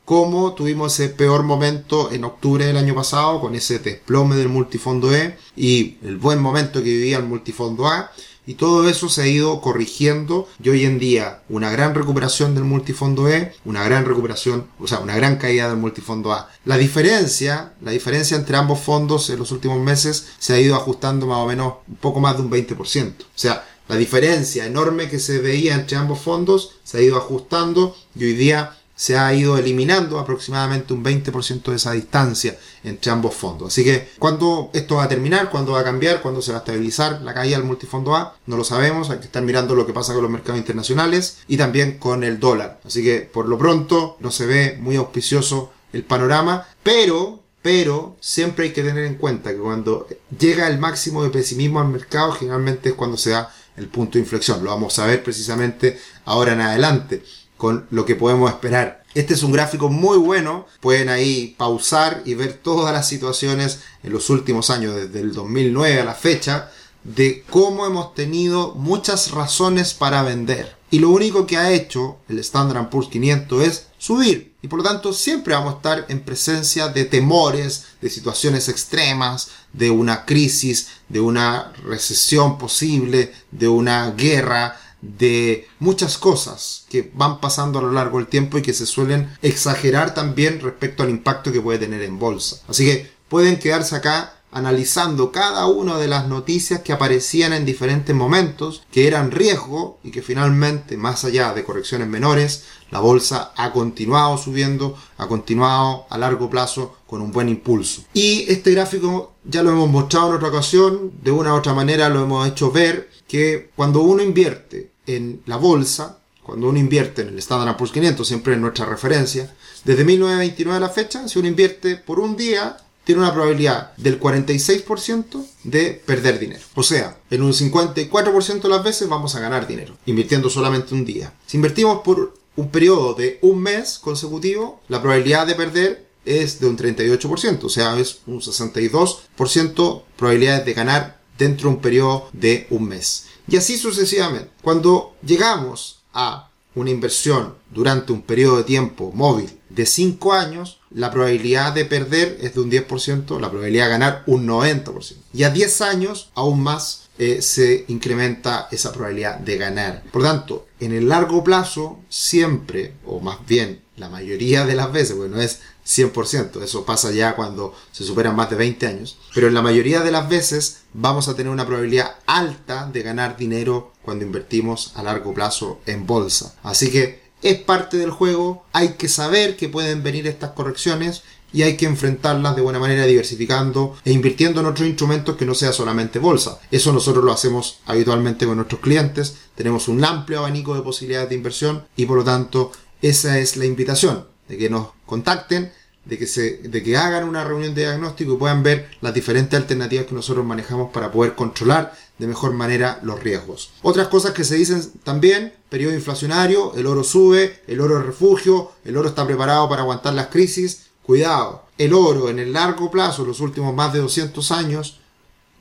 como 0.05 0.53
tuvimos 0.55 0.99
ese 0.99 1.09
peor 1.11 1.43
momento 1.45 2.11
en 2.13 2.25
octubre 2.25 2.67
del 2.67 2.77
año 2.77 2.95
pasado 2.95 3.41
con 3.41 3.55
ese 3.55 3.79
desplome 3.79 4.37
del 4.37 4.49
multifondo 4.49 5.15
E 5.15 5.37
y 5.57 5.97
el 6.03 6.17
buen 6.17 6.41
momento 6.41 6.83
que 6.83 6.91
vivía 6.91 7.19
el 7.19 7.25
multifondo 7.25 7.87
A 7.87 8.11
y 8.45 8.55
todo 8.55 8.89
eso 8.89 9.09
se 9.09 9.23
ha 9.23 9.27
ido 9.29 9.61
corrigiendo 9.61 10.49
y 10.63 10.69
hoy 10.69 10.85
en 10.85 10.99
día 10.99 11.43
una 11.49 11.71
gran 11.71 11.95
recuperación 11.95 12.55
del 12.55 12.65
multifondo 12.65 13.29
E, 13.29 13.55
una 13.65 13.85
gran 13.85 14.05
recuperación, 14.05 14.67
o 14.81 14.89
sea, 14.89 14.99
una 14.99 15.15
gran 15.15 15.37
caída 15.37 15.69
del 15.69 15.79
multifondo 15.79 16.33
A. 16.33 16.51
La 16.65 16.77
diferencia, 16.77 17.75
la 17.81 17.93
diferencia 17.93 18.37
entre 18.37 18.57
ambos 18.57 18.81
fondos 18.81 19.31
en 19.31 19.39
los 19.39 19.53
últimos 19.53 19.79
meses 19.79 20.33
se 20.39 20.55
ha 20.55 20.61
ido 20.61 20.75
ajustando 20.75 21.27
más 21.27 21.39
o 21.39 21.47
menos 21.47 21.75
un 21.87 21.97
poco 21.97 22.19
más 22.19 22.37
de 22.37 22.43
un 22.43 22.51
20%. 22.51 23.15
O 23.21 23.25
sea, 23.37 23.65
la 23.89 23.97
diferencia 23.97 24.67
enorme 24.67 25.09
que 25.09 25.19
se 25.19 25.39
veía 25.39 25.75
entre 25.75 25.97
ambos 25.97 26.21
fondos 26.21 26.77
se 26.85 26.99
ha 26.99 27.03
ido 27.03 27.17
ajustando 27.17 27.97
y 28.15 28.25
hoy 28.25 28.35
día 28.35 28.77
se 28.95 29.19
ha 29.19 29.35
ido 29.35 29.59
eliminando 29.59 30.19
aproximadamente 30.19 30.93
un 30.93 31.03
20% 31.03 31.63
de 31.65 31.77
esa 31.77 31.93
distancia 31.93 32.57
entre 32.85 33.11
ambos 33.11 33.35
fondos. 33.35 33.73
Así 33.73 33.83
que, 33.83 34.11
¿cuándo 34.19 34.71
esto 34.75 34.97
va 34.97 35.05
a 35.05 35.09
terminar? 35.09 35.51
¿Cuándo 35.51 35.73
va 35.73 35.81
a 35.81 35.85
cambiar? 35.85 36.23
¿Cuándo 36.23 36.41
se 36.41 36.53
va 36.53 36.59
a 36.59 36.61
estabilizar 36.61 37.21
la 37.23 37.35
caída 37.35 37.57
del 37.57 37.67
multifondo 37.67 38.15
A? 38.15 38.37
No 38.47 38.57
lo 38.57 38.65
sabemos, 38.65 39.11
hay 39.11 39.19
que 39.19 39.25
estar 39.25 39.43
mirando 39.43 39.75
lo 39.75 39.87
que 39.87 39.93
pasa 39.93 40.13
con 40.13 40.23
los 40.23 40.31
mercados 40.31 40.61
internacionales 40.61 41.39
y 41.49 41.57
también 41.57 41.99
con 41.99 42.23
el 42.23 42.39
dólar. 42.39 42.81
Así 42.85 43.03
que, 43.03 43.21
por 43.21 43.49
lo 43.49 43.59
pronto, 43.59 44.17
no 44.21 44.31
se 44.31 44.47
ve 44.47 44.79
muy 44.81 44.95
auspicioso 44.97 45.73
el 45.93 46.05
panorama, 46.05 46.69
pero 46.83 47.43
pero 47.63 48.17
siempre 48.21 48.67
hay 48.67 48.73
que 48.73 48.83
tener 48.83 49.05
en 49.05 49.15
cuenta 49.15 49.53
que 49.53 49.59
cuando 49.59 50.09
llega 50.37 50.67
el 50.67 50.79
máximo 50.79 51.23
de 51.23 51.31
pesimismo 51.31 51.81
al 51.81 51.89
mercado, 51.89 52.33
generalmente 52.33 52.89
es 52.89 52.95
cuando 52.97 53.17
se 53.17 53.31
da 53.31 53.55
el 53.77 53.89
punto 53.89 54.15
de 54.15 54.21
inflexión. 54.21 54.63
Lo 54.63 54.71
vamos 54.71 54.99
a 54.99 55.07
ver 55.07 55.23
precisamente 55.23 55.99
ahora 56.25 56.53
en 56.53 56.61
adelante 56.61 57.23
con 57.57 57.87
lo 57.91 58.05
que 58.05 58.17
podemos 58.17 58.51
esperar. 58.51 59.05
Este 59.15 59.35
es 59.35 59.43
un 59.43 59.53
gráfico 59.53 59.89
muy 59.89 60.19
bueno, 60.19 60.67
pueden 60.81 61.09
ahí 61.09 61.55
pausar 61.57 62.23
y 62.25 62.35
ver 62.35 62.55
todas 62.55 62.93
las 62.93 63.07
situaciones 63.07 63.81
en 64.03 64.13
los 64.13 64.31
últimos 64.31 64.71
años, 64.71 64.97
desde 64.97 65.21
el 65.21 65.33
2009 65.33 66.01
a 66.01 66.05
la 66.05 66.15
fecha, 66.15 66.71
de 67.05 67.45
cómo 67.51 67.87
hemos 67.87 68.15
tenido 68.15 68.75
muchas 68.75 69.31
razones 69.31 69.95
para 69.95 70.23
vender. 70.23 70.77
Y 70.91 70.99
lo 70.99 71.11
único 71.11 71.47
que 71.47 71.57
ha 71.57 71.73
hecho 71.73 72.19
el 72.29 72.39
Standard 72.41 72.91
Poor's 72.91 73.09
500 73.09 73.63
es 73.63 73.87
subir. 73.97 74.55
Y 74.61 74.69
por 74.69 74.79
lo 74.79 74.85
tanto 74.85 75.13
siempre 75.13 75.55
vamos 75.55 75.75
a 75.75 75.77
estar 75.77 76.07
en 76.09 76.21
presencia 76.21 76.89
de 76.89 77.05
temores, 77.05 77.87
de 78.01 78.11
situaciones 78.11 78.69
extremas, 78.69 79.51
de 79.73 79.91
una 79.91 80.25
crisis, 80.25 80.89
de 81.09 81.21
una 81.21 81.73
recesión 81.85 82.59
posible, 82.59 83.33
de 83.51 83.69
una 83.69 84.11
guerra, 84.13 84.77
de 85.01 85.69
muchas 85.81 86.17
cosas 86.17 86.85
que 86.89 87.11
van 87.15 87.41
pasando 87.41 87.79
a 87.79 87.83
lo 87.83 87.93
largo 87.93 88.19
del 88.19 88.29
tiempo 88.29 88.59
y 88.59 88.63
que 88.63 88.73
se 88.73 88.87
suelen 88.87 89.29
exagerar 89.43 90.15
también 90.15 90.61
respecto 90.61 91.03
al 91.03 91.11
impacto 91.11 91.53
que 91.53 91.61
puede 91.61 91.81
tener 91.81 92.03
en 92.03 92.19
bolsa. 92.19 92.61
Así 92.69 92.85
que 92.85 93.11
pueden 93.29 93.59
quedarse 93.59 93.97
acá 93.97 94.35
analizando 94.53 95.33
cada 95.33 95.67
una 95.67 95.99
de 95.99 96.09
las 96.09 96.29
noticias 96.29 96.83
que 96.83 96.93
aparecían 96.93 97.53
en 97.53 97.65
diferentes 97.65 98.15
momentos, 98.15 98.83
que 98.93 99.09
eran 99.09 99.31
riesgo 99.31 99.99
y 100.05 100.11
que 100.11 100.23
finalmente, 100.23 100.97
más 100.97 101.25
allá 101.25 101.55
de 101.55 101.65
correcciones 101.65 102.07
menores, 102.07 102.65
la 102.91 103.01
bolsa 103.01 103.53
ha 103.57 103.73
continuado 103.73 104.37
subiendo, 104.37 104.97
ha 105.17 105.27
continuado 105.27 106.05
a 106.11 106.19
largo 106.19 106.51
plazo 106.51 106.97
con 107.07 107.23
un 107.23 107.33
buen 107.33 107.49
impulso. 107.49 108.03
Y 108.13 108.45
este 108.49 108.73
gráfico 108.73 109.33
ya 109.45 109.63
lo 109.63 109.71
hemos 109.71 109.91
mostrado 109.91 110.29
en 110.29 110.37
otra 110.37 110.49
ocasión, 110.49 111.13
de 111.23 111.31
una 111.31 111.55
u 111.55 111.57
otra 111.57 111.73
manera 111.73 112.11
lo 112.11 112.23
hemos 112.23 112.47
hecho 112.47 112.71
ver, 112.71 113.11
que 113.27 113.71
cuando 113.75 114.03
uno 114.03 114.23
invierte 114.23 114.91
en 115.07 115.43
la 115.47 115.57
bolsa, 115.57 116.19
cuando 116.43 116.69
uno 116.69 116.79
invierte 116.79 117.23
en 117.23 117.29
el 117.29 117.39
Standard 117.39 117.77
Poor's 117.77 117.93
500, 117.93 118.29
siempre 118.29 118.55
en 118.55 118.61
nuestra 118.61 118.85
referencia, 118.85 119.55
desde 119.85 120.05
1929 120.05 120.77
a 120.77 120.81
la 120.81 120.93
fecha, 120.93 121.27
si 121.27 121.39
uno 121.39 121.49
invierte 121.49 121.97
por 121.97 122.21
un 122.21 122.37
día, 122.37 122.77
tiene 123.05 123.21
una 123.21 123.33
probabilidad 123.33 123.95
del 123.97 124.21
46% 124.21 125.45
de 125.65 126.03
perder 126.07 126.39
dinero. 126.39 126.63
O 126.75 126.83
sea, 126.83 127.19
en 127.31 127.43
un 127.43 127.53
54% 127.53 128.63
de 128.63 128.69
las 128.69 128.85
veces 128.85 129.09
vamos 129.09 129.35
a 129.35 129.41
ganar 129.41 129.67
dinero, 129.67 129.97
invirtiendo 130.07 130.49
solamente 130.51 130.95
un 130.95 131.05
día. 131.05 131.33
Si 131.47 131.57
invertimos 131.57 132.03
por 132.03 132.35
un 132.57 132.69
periodo 132.69 133.15
de 133.15 133.39
un 133.43 133.61
mes 133.61 133.99
consecutivo, 133.99 134.81
la 134.89 135.01
probabilidad 135.01 135.47
de 135.47 135.55
perder 135.55 136.07
es 136.25 136.61
de 136.61 136.67
un 136.67 136.77
38%, 136.77 137.65
o 137.65 137.69
sea, 137.69 137.99
es 137.99 138.21
un 138.27 138.41
62% 138.41 140.03
probabilidades 140.17 140.65
de 140.65 140.75
ganar 140.75 141.21
dentro 141.37 141.69
de 141.69 141.77
un 141.77 141.83
periodo 141.83 142.29
de 142.33 142.67
un 142.71 142.85
mes. 142.85 143.27
Y 143.49 143.57
así 143.57 143.77
sucesivamente. 143.77 144.51
Cuando 144.63 145.17
llegamos 145.25 146.03
a 146.13 146.51
una 146.75 146.91
inversión 146.91 147.55
durante 147.71 148.13
un 148.13 148.23
periodo 148.23 148.59
de 148.59 148.65
tiempo 148.65 149.11
móvil 149.13 149.51
de 149.75 149.87
5 149.87 150.33
años, 150.33 150.81
la 150.91 151.11
probabilidad 151.11 151.73
de 151.73 151.85
perder 151.85 152.39
es 152.41 152.55
de 152.55 152.61
un 152.61 152.71
10%, 152.71 153.41
la 153.41 153.51
probabilidad 153.51 153.87
de 153.87 153.91
ganar 153.91 154.23
un 154.27 154.47
90%. 154.47 155.15
Y 155.33 155.45
a 155.45 155.51
10 155.51 155.81
años, 155.81 156.31
aún 156.35 156.63
más, 156.63 157.09
eh, 157.19 157.43
se 157.43 157.85
incrementa 157.89 158.69
esa 158.71 158.93
probabilidad 158.93 159.39
de 159.39 159.57
ganar. 159.57 160.03
Por 160.11 160.23
tanto, 160.23 160.67
en 160.81 160.93
el 160.93 161.09
largo 161.09 161.45
plazo, 161.45 162.01
siempre, 162.09 162.95
o 163.07 163.21
más 163.21 163.39
bien 163.47 163.83
la 163.97 164.09
mayoría 164.09 164.65
de 164.65 164.75
las 164.75 164.91
veces, 164.93 165.17
bueno, 165.17 165.41
es 165.41 165.61
100%, 165.87 166.63
eso 166.63 166.85
pasa 166.85 167.11
ya 167.11 167.37
cuando 167.37 167.75
se 167.93 168.05
superan 168.05 168.35
más 168.35 168.51
de 168.51 168.57
20 168.57 168.87
años, 168.87 169.19
pero 169.35 169.49
en 169.49 169.55
la 169.55 169.63
mayoría 169.63 170.01
de 170.01 170.11
las 170.11 170.29
veces 170.29 170.83
vamos 170.95 171.29
a 171.29 171.35
tener 171.35 171.53
una 171.53 171.67
probabilidad 171.67 172.17
alta 172.27 172.89
de 172.93 173.03
ganar 173.03 173.37
dinero 173.37 173.93
cuando 174.03 174.25
invertimos 174.25 174.93
a 174.97 175.03
largo 175.03 175.35
plazo 175.35 175.81
en 175.87 176.07
bolsa. 176.07 176.55
Así 176.63 176.91
que 176.91 177.22
es 177.43 177.59
parte 177.59 177.97
del 177.97 178.11
juego, 178.11 178.65
hay 178.73 178.95
que 178.95 179.09
saber 179.09 179.57
que 179.57 179.69
pueden 179.69 180.03
venir 180.03 180.27
estas 180.27 180.53
correcciones 180.53 181.23
y 181.53 181.63
hay 181.63 181.77
que 181.77 181.87
enfrentarlas 181.87 182.57
de 182.57 182.63
buena 182.63 182.79
manera 182.79 183.05
diversificando 183.05 183.97
e 184.05 184.13
invirtiendo 184.13 184.61
en 184.61 184.67
otros 184.67 184.89
instrumentos 184.89 185.37
que 185.37 185.45
no 185.45 185.55
sea 185.55 185.73
solamente 185.73 186.19
bolsa. 186.19 186.59
Eso 186.71 186.93
nosotros 186.93 187.25
lo 187.25 187.33
hacemos 187.33 187.81
habitualmente 187.87 188.47
con 188.47 188.57
nuestros 188.57 188.81
clientes, 188.81 189.37
tenemos 189.55 189.89
un 189.89 190.05
amplio 190.05 190.39
abanico 190.39 190.75
de 190.75 190.83
posibilidades 190.83 191.29
de 191.29 191.35
inversión 191.35 191.85
y 191.97 192.07
por 192.07 192.19
lo 192.19 192.25
tanto 192.25 192.73
esa 193.03 193.39
es 193.39 193.57
la 193.57 193.67
invitación 193.67 194.27
de 194.49 194.57
que 194.57 194.71
nos 194.71 194.89
contacten, 195.07 195.73
de 196.05 196.19
que, 196.19 196.27
se, 196.27 196.59
de 196.59 196.83
que 196.83 196.97
hagan 196.97 197.29
una 197.29 197.45
reunión 197.45 197.75
de 197.75 197.83
diagnóstico 197.83 198.35
y 198.35 198.37
puedan 198.37 198.63
ver 198.63 198.91
las 199.01 199.15
diferentes 199.15 199.59
alternativas 199.59 200.07
que 200.07 200.15
nosotros 200.15 200.45
manejamos 200.45 200.91
para 200.93 201.13
poder 201.13 201.35
controlar 201.35 201.95
de 202.19 202.27
mejor 202.27 202.53
manera 202.53 202.99
los 203.03 203.23
riesgos. 203.23 203.71
Otras 203.83 204.09
cosas 204.09 204.33
que 204.33 204.45
se 204.45 204.57
dicen 204.57 204.83
también, 205.05 205.55
periodo 205.69 205.95
inflacionario, 205.95 206.75
el 206.75 206.87
oro 206.87 207.05
sube, 207.05 207.63
el 207.67 207.81
oro 207.81 207.99
es 207.99 208.07
refugio, 208.07 208.73
el 208.85 208.97
oro 208.97 209.09
está 209.09 209.27
preparado 209.27 209.69
para 209.69 209.83
aguantar 209.83 210.15
las 210.15 210.29
crisis. 210.29 210.87
Cuidado, 211.03 211.65
el 211.79 211.95
oro 211.95 212.29
en 212.29 212.39
el 212.39 212.53
largo 212.53 212.91
plazo, 212.91 213.25
los 213.25 213.41
últimos 213.41 213.75
más 213.75 213.93
de 213.93 214.01
200 214.01 214.53
años, 214.53 215.01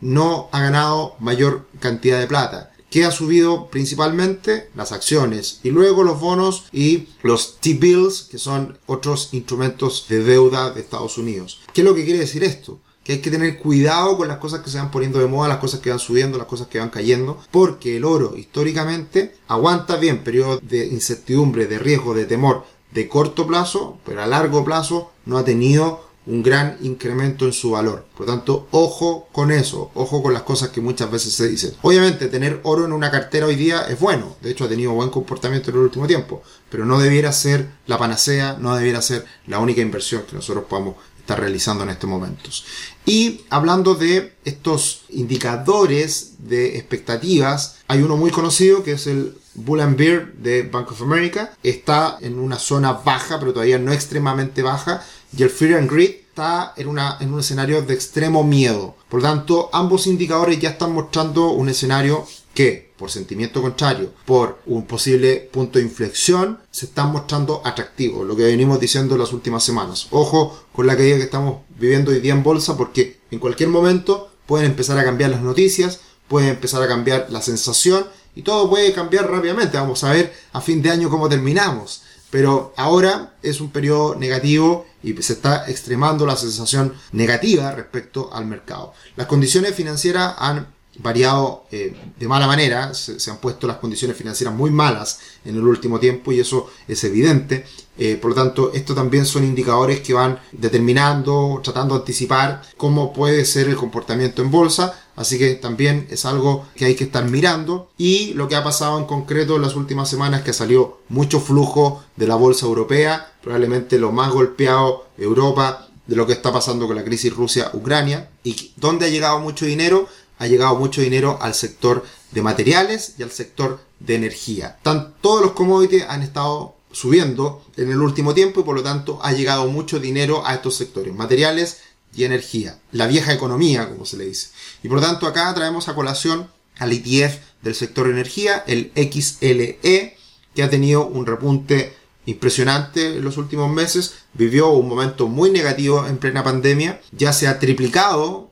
no 0.02 0.50
ha 0.52 0.62
ganado 0.62 1.16
mayor 1.20 1.68
cantidad 1.80 2.20
de 2.20 2.28
plata 2.28 2.71
que 2.92 3.06
ha 3.06 3.12
subido 3.12 3.70
principalmente 3.70 4.70
las 4.76 4.92
acciones 4.92 5.62
y 5.64 5.72
luego 5.72 6.04
los 6.04 6.20
bonos 6.20 6.66
y 6.72 7.08
los 7.24 7.58
T-bills, 7.60 8.28
que 8.30 8.38
son 8.38 8.78
otros 8.86 9.30
instrumentos 9.32 10.06
de 10.10 10.24
deuda 10.24 10.70
de 10.72 10.82
Estados 10.82 11.18
Unidos. 11.18 11.62
¿Qué 11.74 11.82
es 11.82 11.88
lo 11.88 11.96
que 11.96 12.04
quiere 12.04 12.20
decir 12.20 12.44
esto? 12.44 12.80
Que 13.04 13.14
hay 13.14 13.20
que 13.20 13.32
tener 13.32 13.58
cuidado 13.58 14.18
con 14.18 14.28
las 14.28 14.38
cosas 14.38 14.60
que 14.60 14.70
se 14.70 14.78
van 14.78 14.92
poniendo 14.92 15.20
de 15.20 15.28
moda, 15.28 15.48
las 15.48 15.58
cosas 15.58 15.80
que 15.80 15.90
van 15.90 16.00
subiendo, 16.00 16.38
las 16.38 16.48
cosas 16.48 16.68
que 16.68 16.80
van 16.80 16.90
cayendo, 16.90 17.40
porque 17.50 17.98
el 17.98 18.06
oro 18.06 18.36
históricamente 18.38 19.36
aguanta 19.48 19.96
bien 19.96 20.24
periodos 20.24 20.60
de 20.62 20.86
incertidumbre, 20.86 21.66
de 21.66 21.80
riesgo, 21.80 22.14
de 22.14 22.26
temor 22.26 22.66
de 22.92 23.08
corto 23.08 23.48
plazo, 23.48 23.98
pero 24.06 24.22
a 24.22 24.28
largo 24.28 24.64
plazo 24.66 25.12
no 25.26 25.38
ha 25.38 25.46
tenido 25.46 26.11
un 26.26 26.44
gran 26.44 26.78
incremento 26.82 27.46
en 27.46 27.54
su 27.54 27.72
valor. 27.72 28.06
Por 28.16 28.28
lo 28.28 28.34
tanto, 28.34 28.68
ojo 28.72 29.28
con 29.32 29.52
eso, 29.52 29.92
ojo 29.96 30.22
con 30.22 30.34
las 30.34 30.44
cosas 30.44 30.70
que 30.70 30.82
muchas 30.82 31.10
veces 31.10 31.34
se 31.34 31.48
dicen. 31.48 31.74
Obviamente, 31.82 32.28
tener 32.28 32.60
oro 32.64 32.86
en 32.86 32.94
una 32.94 33.10
cartera 33.10 33.48
hoy 33.48 33.56
día 33.56 33.82
es 33.90 34.00
bueno, 34.00 34.36
de 34.42 34.52
hecho 34.52 34.66
ha 34.66 34.70
tenido 34.70 34.94
buen 34.94 35.10
comportamiento 35.10 35.72
en 35.72 35.78
el 35.78 35.84
último 35.84 36.08
tiempo, 36.08 36.44
pero 36.70 36.86
no 36.86 37.00
debiera 37.00 37.32
ser 37.32 37.70
la 37.88 37.98
panacea, 37.98 38.58
no 38.60 38.76
debiera 38.76 39.02
ser 39.02 39.26
la 39.48 39.60
única 39.60 39.82
inversión 39.82 40.24
que 40.30 40.36
nosotros 40.36 40.66
podamos 40.70 40.96
estar 41.20 41.40
realizando 41.40 41.84
en 41.84 41.90
estos 41.90 42.10
momentos. 42.10 42.66
Y 43.06 43.42
hablando 43.50 43.96
de 43.96 44.36
estos 44.46 45.04
indicadores 45.10 46.34
de 46.40 46.78
expectativas, 46.78 47.78
hay 47.88 48.02
uno 48.02 48.18
muy 48.18 48.32
conocido 48.32 48.84
que 48.84 48.94
es 48.94 49.08
el 49.08 49.36
Bull 49.54 49.82
and 49.82 49.98
Bear 49.98 50.34
de 50.34 50.64
Bank 50.64 50.92
of 50.92 51.02
America. 51.02 51.54
Está 51.64 52.18
en 52.22 52.40
una 52.40 52.58
zona 52.58 52.94
baja, 52.94 53.40
pero 53.40 53.54
todavía 53.54 53.80
no 53.80 53.92
extremadamente 53.92 54.62
baja 54.62 55.04
y 55.36 55.44
el 55.44 55.50
Fear 55.50 55.80
and 55.80 55.92
Greed 55.92 56.16
está 56.30 56.74
en, 56.78 56.88
una, 56.88 57.18
en 57.20 57.34
un 57.34 57.40
escenario 57.40 57.82
de 57.82 57.94
extremo 57.94 58.44
miedo. 58.44 58.96
Por 59.10 59.22
lo 59.22 59.28
tanto, 59.28 59.70
ambos 59.74 60.08
indicadores 60.08 60.60
ya 60.60 60.72
están 60.72 60.94
mostrando 60.94 61.52
un 61.52 61.70
escenario 61.70 62.26
que, 62.54 62.92
por 62.98 63.12
sentimiento 63.12 63.62
contrario, 63.62 64.12
por 64.26 64.60
un 64.66 64.86
posible 64.86 65.50
punto 65.52 65.80
de 65.80 65.86
inflexión, 65.86 66.60
se 66.70 66.86
están 66.86 67.12
mostrando 67.12 67.62
atractivos, 67.66 68.28
lo 68.28 68.36
que 68.36 68.44
venimos 68.44 68.80
diciendo 68.80 69.16
en 69.16 69.22
las 69.22 69.34
últimas 69.34 69.64
semanas. 69.64 70.08
Ojo 70.12 70.64
con 70.74 70.88
la 70.88 70.98
caída 70.98 71.18
que 71.18 71.24
estamos 71.24 71.62
viviendo 71.78 72.12
hoy 72.12 72.20
día 72.20 72.34
en 72.34 72.44
bolsa, 72.44 72.78
porque 72.78 73.20
en 73.32 73.40
cualquier 73.40 73.70
momento 73.70 74.32
pueden 74.46 74.68
empezar 74.68 74.98
a 74.98 75.04
cambiar 75.04 75.32
las 75.32 75.42
noticias, 75.42 76.00
puede 76.28 76.50
empezar 76.50 76.82
a 76.82 76.88
cambiar 76.88 77.28
la 77.30 77.42
sensación 77.42 78.06
y 78.36 78.42
todo 78.44 78.70
puede 78.70 78.94
cambiar 78.94 79.30
rápidamente. 79.30 79.78
Vamos 79.78 80.04
a 80.04 80.12
ver 80.12 80.34
a 80.54 80.62
fin 80.62 80.82
de 80.82 80.90
año 80.92 81.10
cómo 81.10 81.28
terminamos. 81.28 82.04
Pero 82.32 82.74
ahora 82.78 83.34
es 83.44 83.62
un 83.62 83.70
periodo 83.72 84.16
negativo 84.16 84.88
y 85.04 85.14
se 85.22 85.34
está 85.34 85.70
extremando 85.70 86.26
la 86.26 86.36
sensación 86.36 86.94
negativa 87.12 87.72
respecto 87.74 88.34
al 88.34 88.46
mercado. 88.46 88.94
Las 89.16 89.28
condiciones 89.28 89.76
financieras 89.76 90.36
han 90.40 90.68
variado 91.02 91.66
eh, 91.72 91.96
de 92.20 92.28
mala 92.28 92.48
manera, 92.48 92.94
se, 92.94 93.30
han 93.30 93.38
puesto 93.38 93.68
las 93.68 93.78
condiciones 93.78 94.18
financieras 94.18 94.56
muy 94.56 94.72
malas 94.72 95.20
en 95.46 95.56
el 95.56 95.64
último 95.64 96.00
tiempo 96.00 96.32
y 96.32 96.40
eso 96.40 96.70
es 96.88 97.04
evidente. 97.04 97.66
Eh, 97.98 98.16
por 98.16 98.32
lo 98.32 98.36
tanto, 98.36 98.72
estos 98.74 98.96
también 98.96 99.26
son 99.26 99.44
indicadores 99.44 100.00
que 100.02 100.14
van 100.14 100.40
determinando, 100.52 101.60
tratando 101.64 101.96
de 101.96 102.00
anticipar 102.02 102.62
cómo 102.78 103.14
puede 103.14 103.46
ser 103.46 103.68
el 103.68 103.76
comportamiento 103.76 104.42
en 104.42 104.52
bolsa. 104.52 104.98
Así 105.16 105.38
que 105.38 105.56
también 105.56 106.08
es 106.10 106.26
algo 106.26 106.66
que 106.76 106.86
hay 106.86 106.96
que 106.96 107.04
estar 107.04 107.30
mirando. 107.30 107.92
Y 107.98 108.34
lo 108.34 108.48
que 108.48 108.56
ha 108.56 108.64
pasado 108.64 108.98
en 108.98 109.06
concreto 109.06 109.56
en 109.56 109.62
las 109.62 109.76
últimas 109.76 110.10
semanas 110.10 110.40
es 110.40 110.46
que 110.46 110.54
salió 110.54 111.00
mucho 111.10 111.40
flujo 111.40 112.04
de 112.16 112.28
la 112.28 112.36
bolsa 112.36 112.66
europea, 112.66 113.34
probablemente 113.42 114.00
lo 114.00 114.12
más 114.12 114.32
golpeado 114.32 115.08
Europa 115.18 115.88
de 116.08 116.16
lo 116.16 116.26
que 116.28 116.34
está 116.34 116.52
pasando 116.52 116.88
con 116.88 116.96
la 116.96 117.04
crisis 117.04 117.34
Rusia-Ucrania. 117.34 118.30
¿Y 118.44 118.72
dónde 118.76 119.06
ha 119.06 119.10
llegado 119.10 119.40
mucho 119.40 119.66
dinero? 119.66 120.08
Ha 120.42 120.48
llegado 120.48 120.76
mucho 120.76 121.02
dinero 121.02 121.38
al 121.40 121.54
sector 121.54 122.04
de 122.32 122.42
materiales 122.42 123.14
y 123.20 123.22
al 123.22 123.30
sector 123.30 123.80
de 124.00 124.16
energía. 124.16 124.80
todos 125.22 125.42
los 125.42 125.52
commodities 125.52 126.06
han 126.10 126.24
estado 126.24 126.74
subiendo 126.92 127.64
en 127.78 127.92
el 127.92 128.02
último 128.02 128.34
tiempo 128.34 128.60
y 128.60 128.64
por 128.64 128.76
lo 128.76 128.82
tanto 128.82 129.20
ha 129.22 129.34
llegado 129.34 129.68
mucho 129.68 130.00
dinero 130.00 130.44
a 130.44 130.56
estos 130.56 130.76
sectores, 130.76 131.14
materiales 131.14 131.82
y 132.16 132.24
energía, 132.24 132.80
la 132.92 133.06
vieja 133.06 133.32
economía 133.32 133.88
como 133.88 134.04
se 134.04 134.18
le 134.18 134.26
dice. 134.26 134.50
Y 134.82 134.88
por 134.88 135.00
lo 135.00 135.06
tanto 135.06 135.28
acá 135.28 135.54
traemos 135.54 135.88
a 135.88 135.94
colación 135.94 136.50
al 136.80 136.92
ETF 136.92 137.38
del 137.62 137.76
sector 137.76 138.10
energía, 138.10 138.64
el 138.66 138.92
XLE, 138.96 140.18
que 140.56 140.64
ha 140.64 140.70
tenido 140.72 141.06
un 141.06 141.28
repunte 141.28 141.94
impresionante 142.26 143.18
en 143.18 143.24
los 143.24 143.38
últimos 143.38 143.72
meses, 143.72 144.16
vivió 144.34 144.70
un 144.70 144.88
momento 144.88 145.28
muy 145.28 145.52
negativo 145.52 146.08
en 146.08 146.18
plena 146.18 146.44
pandemia, 146.44 147.00
ya 147.12 147.32
se 147.32 147.48
ha 147.48 147.60
triplicado, 147.60 148.52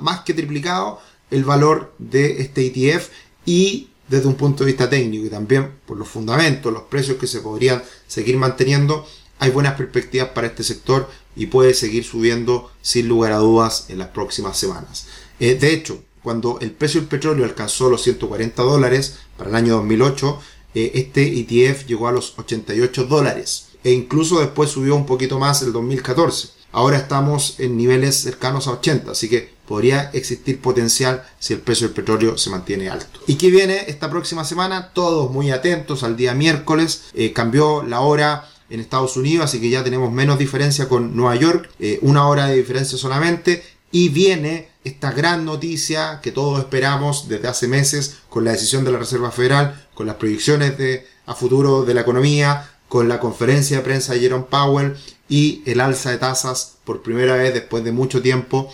más 0.00 0.20
que 0.20 0.34
triplicado, 0.34 1.00
el 1.30 1.44
valor 1.44 1.94
de 1.98 2.40
este 2.40 2.66
ETF 2.66 3.08
y 3.44 3.88
desde 4.08 4.28
un 4.28 4.34
punto 4.34 4.64
de 4.64 4.70
vista 4.70 4.88
técnico 4.88 5.26
y 5.26 5.30
también 5.30 5.72
por 5.84 5.96
los 5.96 6.08
fundamentos, 6.08 6.72
los 6.72 6.82
precios 6.82 7.18
que 7.18 7.26
se 7.26 7.40
podrían 7.40 7.82
seguir 8.06 8.36
manteniendo, 8.36 9.06
hay 9.38 9.50
buenas 9.50 9.74
perspectivas 9.74 10.30
para 10.30 10.46
este 10.46 10.62
sector 10.62 11.08
y 11.34 11.46
puede 11.46 11.74
seguir 11.74 12.04
subiendo 12.04 12.70
sin 12.80 13.08
lugar 13.08 13.32
a 13.32 13.38
dudas 13.38 13.86
en 13.88 13.98
las 13.98 14.08
próximas 14.08 14.56
semanas. 14.56 15.06
Eh, 15.40 15.56
de 15.56 15.72
hecho, 15.72 16.02
cuando 16.22 16.58
el 16.60 16.72
precio 16.72 17.00
del 17.00 17.08
petróleo 17.08 17.44
alcanzó 17.44 17.90
los 17.90 18.02
140 18.02 18.62
dólares 18.62 19.18
para 19.36 19.50
el 19.50 19.56
año 19.56 19.74
2008, 19.76 20.40
eh, 20.74 20.92
este 20.94 21.40
ETF 21.40 21.86
llegó 21.86 22.08
a 22.08 22.12
los 22.12 22.38
88 22.38 23.04
dólares 23.04 23.68
e 23.84 23.92
incluso 23.92 24.40
después 24.40 24.70
subió 24.70 24.96
un 24.96 25.06
poquito 25.06 25.38
más 25.38 25.62
el 25.62 25.72
2014. 25.72 26.48
Ahora 26.76 26.98
estamos 26.98 27.58
en 27.58 27.78
niveles 27.78 28.16
cercanos 28.16 28.66
a 28.66 28.72
80, 28.72 29.12
así 29.12 29.30
que 29.30 29.50
podría 29.66 30.10
existir 30.12 30.60
potencial 30.60 31.24
si 31.38 31.54
el 31.54 31.60
precio 31.60 31.86
del 31.86 31.94
petróleo 31.94 32.36
se 32.36 32.50
mantiene 32.50 32.90
alto. 32.90 33.18
¿Y 33.26 33.36
qué 33.36 33.48
viene 33.50 33.84
esta 33.86 34.10
próxima 34.10 34.44
semana? 34.44 34.90
Todos 34.92 35.30
muy 35.30 35.50
atentos 35.50 36.02
al 36.02 36.18
día 36.18 36.34
miércoles. 36.34 37.04
Eh, 37.14 37.32
cambió 37.32 37.82
la 37.82 38.00
hora 38.00 38.46
en 38.68 38.80
Estados 38.80 39.16
Unidos, 39.16 39.46
así 39.46 39.58
que 39.58 39.70
ya 39.70 39.82
tenemos 39.84 40.12
menos 40.12 40.38
diferencia 40.38 40.86
con 40.86 41.16
Nueva 41.16 41.36
York, 41.36 41.70
eh, 41.78 41.98
una 42.02 42.28
hora 42.28 42.48
de 42.48 42.56
diferencia 42.56 42.98
solamente. 42.98 43.64
Y 43.90 44.10
viene 44.10 44.68
esta 44.84 45.12
gran 45.12 45.46
noticia 45.46 46.20
que 46.22 46.30
todos 46.30 46.58
esperamos 46.58 47.26
desde 47.26 47.48
hace 47.48 47.68
meses 47.68 48.18
con 48.28 48.44
la 48.44 48.52
decisión 48.52 48.84
de 48.84 48.92
la 48.92 48.98
Reserva 48.98 49.30
Federal, 49.30 49.86
con 49.94 50.06
las 50.06 50.16
proyecciones 50.16 50.76
de, 50.76 51.06
a 51.24 51.34
futuro 51.34 51.86
de 51.86 51.94
la 51.94 52.02
economía, 52.02 52.70
con 52.86 53.08
la 53.08 53.18
conferencia 53.18 53.78
de 53.78 53.82
prensa 53.82 54.12
de 54.12 54.20
Jerome 54.20 54.44
Powell 54.50 54.94
y 55.28 55.62
el 55.66 55.80
alza 55.80 56.10
de 56.10 56.18
tasas 56.18 56.76
por 56.84 57.02
primera 57.02 57.36
vez 57.36 57.52
después 57.52 57.84
de 57.84 57.92
mucho 57.92 58.22
tiempo 58.22 58.72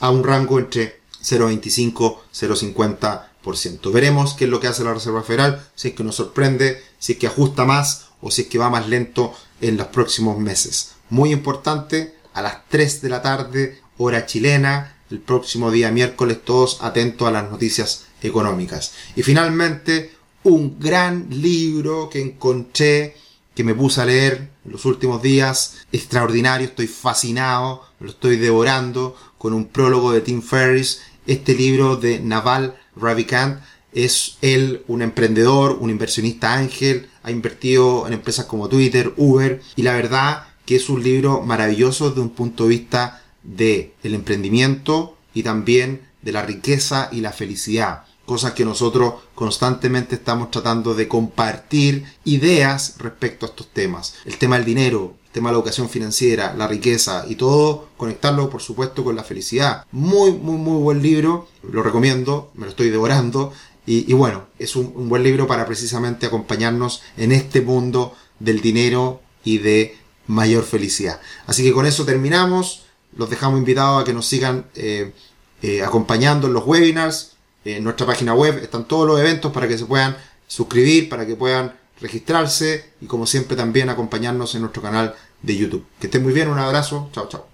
a 0.00 0.10
un 0.10 0.24
rango 0.24 0.58
entre 0.58 1.00
0,25 1.22 2.18
0,50%. 2.32 3.92
Veremos 3.92 4.34
qué 4.34 4.44
es 4.44 4.50
lo 4.50 4.60
que 4.60 4.68
hace 4.68 4.84
la 4.84 4.94
Reserva 4.94 5.22
Federal, 5.22 5.66
si 5.74 5.88
es 5.88 5.94
que 5.94 6.04
nos 6.04 6.16
sorprende, 6.16 6.82
si 6.98 7.12
es 7.12 7.18
que 7.18 7.26
ajusta 7.26 7.64
más 7.64 8.08
o 8.20 8.30
si 8.30 8.42
es 8.42 8.48
que 8.48 8.58
va 8.58 8.70
más 8.70 8.88
lento 8.88 9.34
en 9.60 9.76
los 9.76 9.88
próximos 9.88 10.38
meses. 10.38 10.92
Muy 11.10 11.32
importante, 11.32 12.14
a 12.34 12.42
las 12.42 12.68
3 12.68 13.02
de 13.02 13.08
la 13.08 13.22
tarde, 13.22 13.80
hora 13.98 14.26
chilena, 14.26 14.96
el 15.10 15.20
próximo 15.20 15.70
día 15.70 15.90
miércoles, 15.90 16.38
todos 16.44 16.78
atentos 16.82 17.28
a 17.28 17.32
las 17.32 17.50
noticias 17.50 18.06
económicas. 18.22 18.92
Y 19.14 19.22
finalmente, 19.22 20.12
un 20.44 20.78
gran 20.78 21.26
libro 21.30 22.08
que 22.08 22.20
encontré 22.20 23.16
que 23.54 23.64
me 23.64 23.74
puse 23.74 24.00
a 24.00 24.06
leer 24.06 24.50
los 24.64 24.84
últimos 24.84 25.22
días. 25.22 25.84
Extraordinario, 25.92 26.66
estoy 26.66 26.86
fascinado, 26.86 27.82
lo 28.00 28.10
estoy 28.10 28.36
devorando 28.36 29.16
con 29.38 29.52
un 29.52 29.66
prólogo 29.66 30.12
de 30.12 30.20
Tim 30.20 30.42
Ferriss. 30.42 31.02
Este 31.26 31.54
libro 31.54 31.96
de 31.96 32.20
Naval 32.20 32.76
Ravikant 32.96 33.60
es 33.92 34.38
él 34.40 34.82
un 34.88 35.02
emprendedor, 35.02 35.78
un 35.80 35.90
inversionista 35.90 36.54
ángel, 36.54 37.08
ha 37.22 37.30
invertido 37.30 38.06
en 38.06 38.14
empresas 38.14 38.46
como 38.46 38.68
Twitter, 38.68 39.12
Uber 39.16 39.60
y 39.76 39.82
la 39.82 39.94
verdad 39.94 40.46
que 40.64 40.76
es 40.76 40.88
un 40.88 41.02
libro 41.02 41.42
maravilloso 41.42 42.08
desde 42.08 42.22
un 42.22 42.30
punto 42.30 42.64
de 42.64 42.70
vista 42.70 43.22
de 43.42 43.94
el 44.02 44.14
emprendimiento 44.14 45.18
y 45.34 45.42
también 45.42 46.02
de 46.22 46.32
la 46.32 46.42
riqueza 46.42 47.08
y 47.12 47.20
la 47.20 47.32
felicidad 47.32 48.04
cosas 48.32 48.52
que 48.52 48.64
nosotros 48.64 49.12
constantemente 49.34 50.14
estamos 50.14 50.50
tratando 50.50 50.94
de 50.94 51.06
compartir 51.06 52.06
ideas 52.24 52.94
respecto 52.96 53.44
a 53.44 53.50
estos 53.50 53.66
temas. 53.74 54.14
El 54.24 54.38
tema 54.38 54.56
del 54.56 54.64
dinero, 54.64 55.16
el 55.26 55.32
tema 55.32 55.50
de 55.50 55.52
la 55.52 55.58
educación 55.58 55.90
financiera, 55.90 56.54
la 56.56 56.66
riqueza 56.66 57.26
y 57.28 57.34
todo, 57.34 57.88
conectarlo 57.98 58.48
por 58.48 58.62
supuesto 58.62 59.04
con 59.04 59.16
la 59.16 59.22
felicidad. 59.22 59.84
Muy, 59.92 60.32
muy, 60.32 60.56
muy 60.56 60.82
buen 60.82 61.02
libro, 61.02 61.46
lo 61.70 61.82
recomiendo, 61.82 62.50
me 62.54 62.64
lo 62.64 62.70
estoy 62.70 62.88
devorando 62.88 63.52
y, 63.84 64.10
bueno, 64.14 64.46
es 64.58 64.76
un, 64.76 65.10
buen 65.10 65.22
libro 65.22 65.46
para 65.46 65.66
precisamente 65.66 66.24
acompañarnos 66.24 67.02
en 67.18 67.32
este 67.32 67.60
mundo 67.60 68.14
del 68.38 68.62
dinero 68.62 69.20
y 69.44 69.58
de 69.58 69.98
mayor 70.26 70.64
felicidad. 70.64 71.20
Así 71.46 71.62
que 71.62 71.72
con 71.74 71.84
eso 71.84 72.06
terminamos, 72.06 72.84
los 73.14 73.28
dejamos 73.28 73.58
invitados 73.58 74.00
a 74.00 74.04
que 74.06 74.14
nos 74.14 74.24
sigan 74.24 74.64
eh, 74.74 75.12
eh, 75.60 75.82
acompañando 75.82 76.46
en 76.46 76.54
los 76.54 76.64
webinars, 76.64 77.31
en 77.64 77.84
nuestra 77.84 78.06
página 78.06 78.34
web 78.34 78.58
están 78.62 78.84
todos 78.84 79.06
los 79.06 79.20
eventos 79.20 79.52
para 79.52 79.68
que 79.68 79.78
se 79.78 79.86
puedan 79.86 80.16
suscribir, 80.46 81.08
para 81.08 81.26
que 81.26 81.36
puedan 81.36 81.72
registrarse 82.00 82.92
y 83.00 83.06
como 83.06 83.26
siempre 83.26 83.56
también 83.56 83.88
acompañarnos 83.88 84.54
en 84.54 84.62
nuestro 84.62 84.82
canal 84.82 85.14
de 85.42 85.56
YouTube. 85.56 85.86
Que 86.00 86.08
estén 86.08 86.22
muy 86.22 86.32
bien, 86.32 86.48
un 86.48 86.58
abrazo, 86.58 87.10
chao 87.12 87.28
chao. 87.28 87.51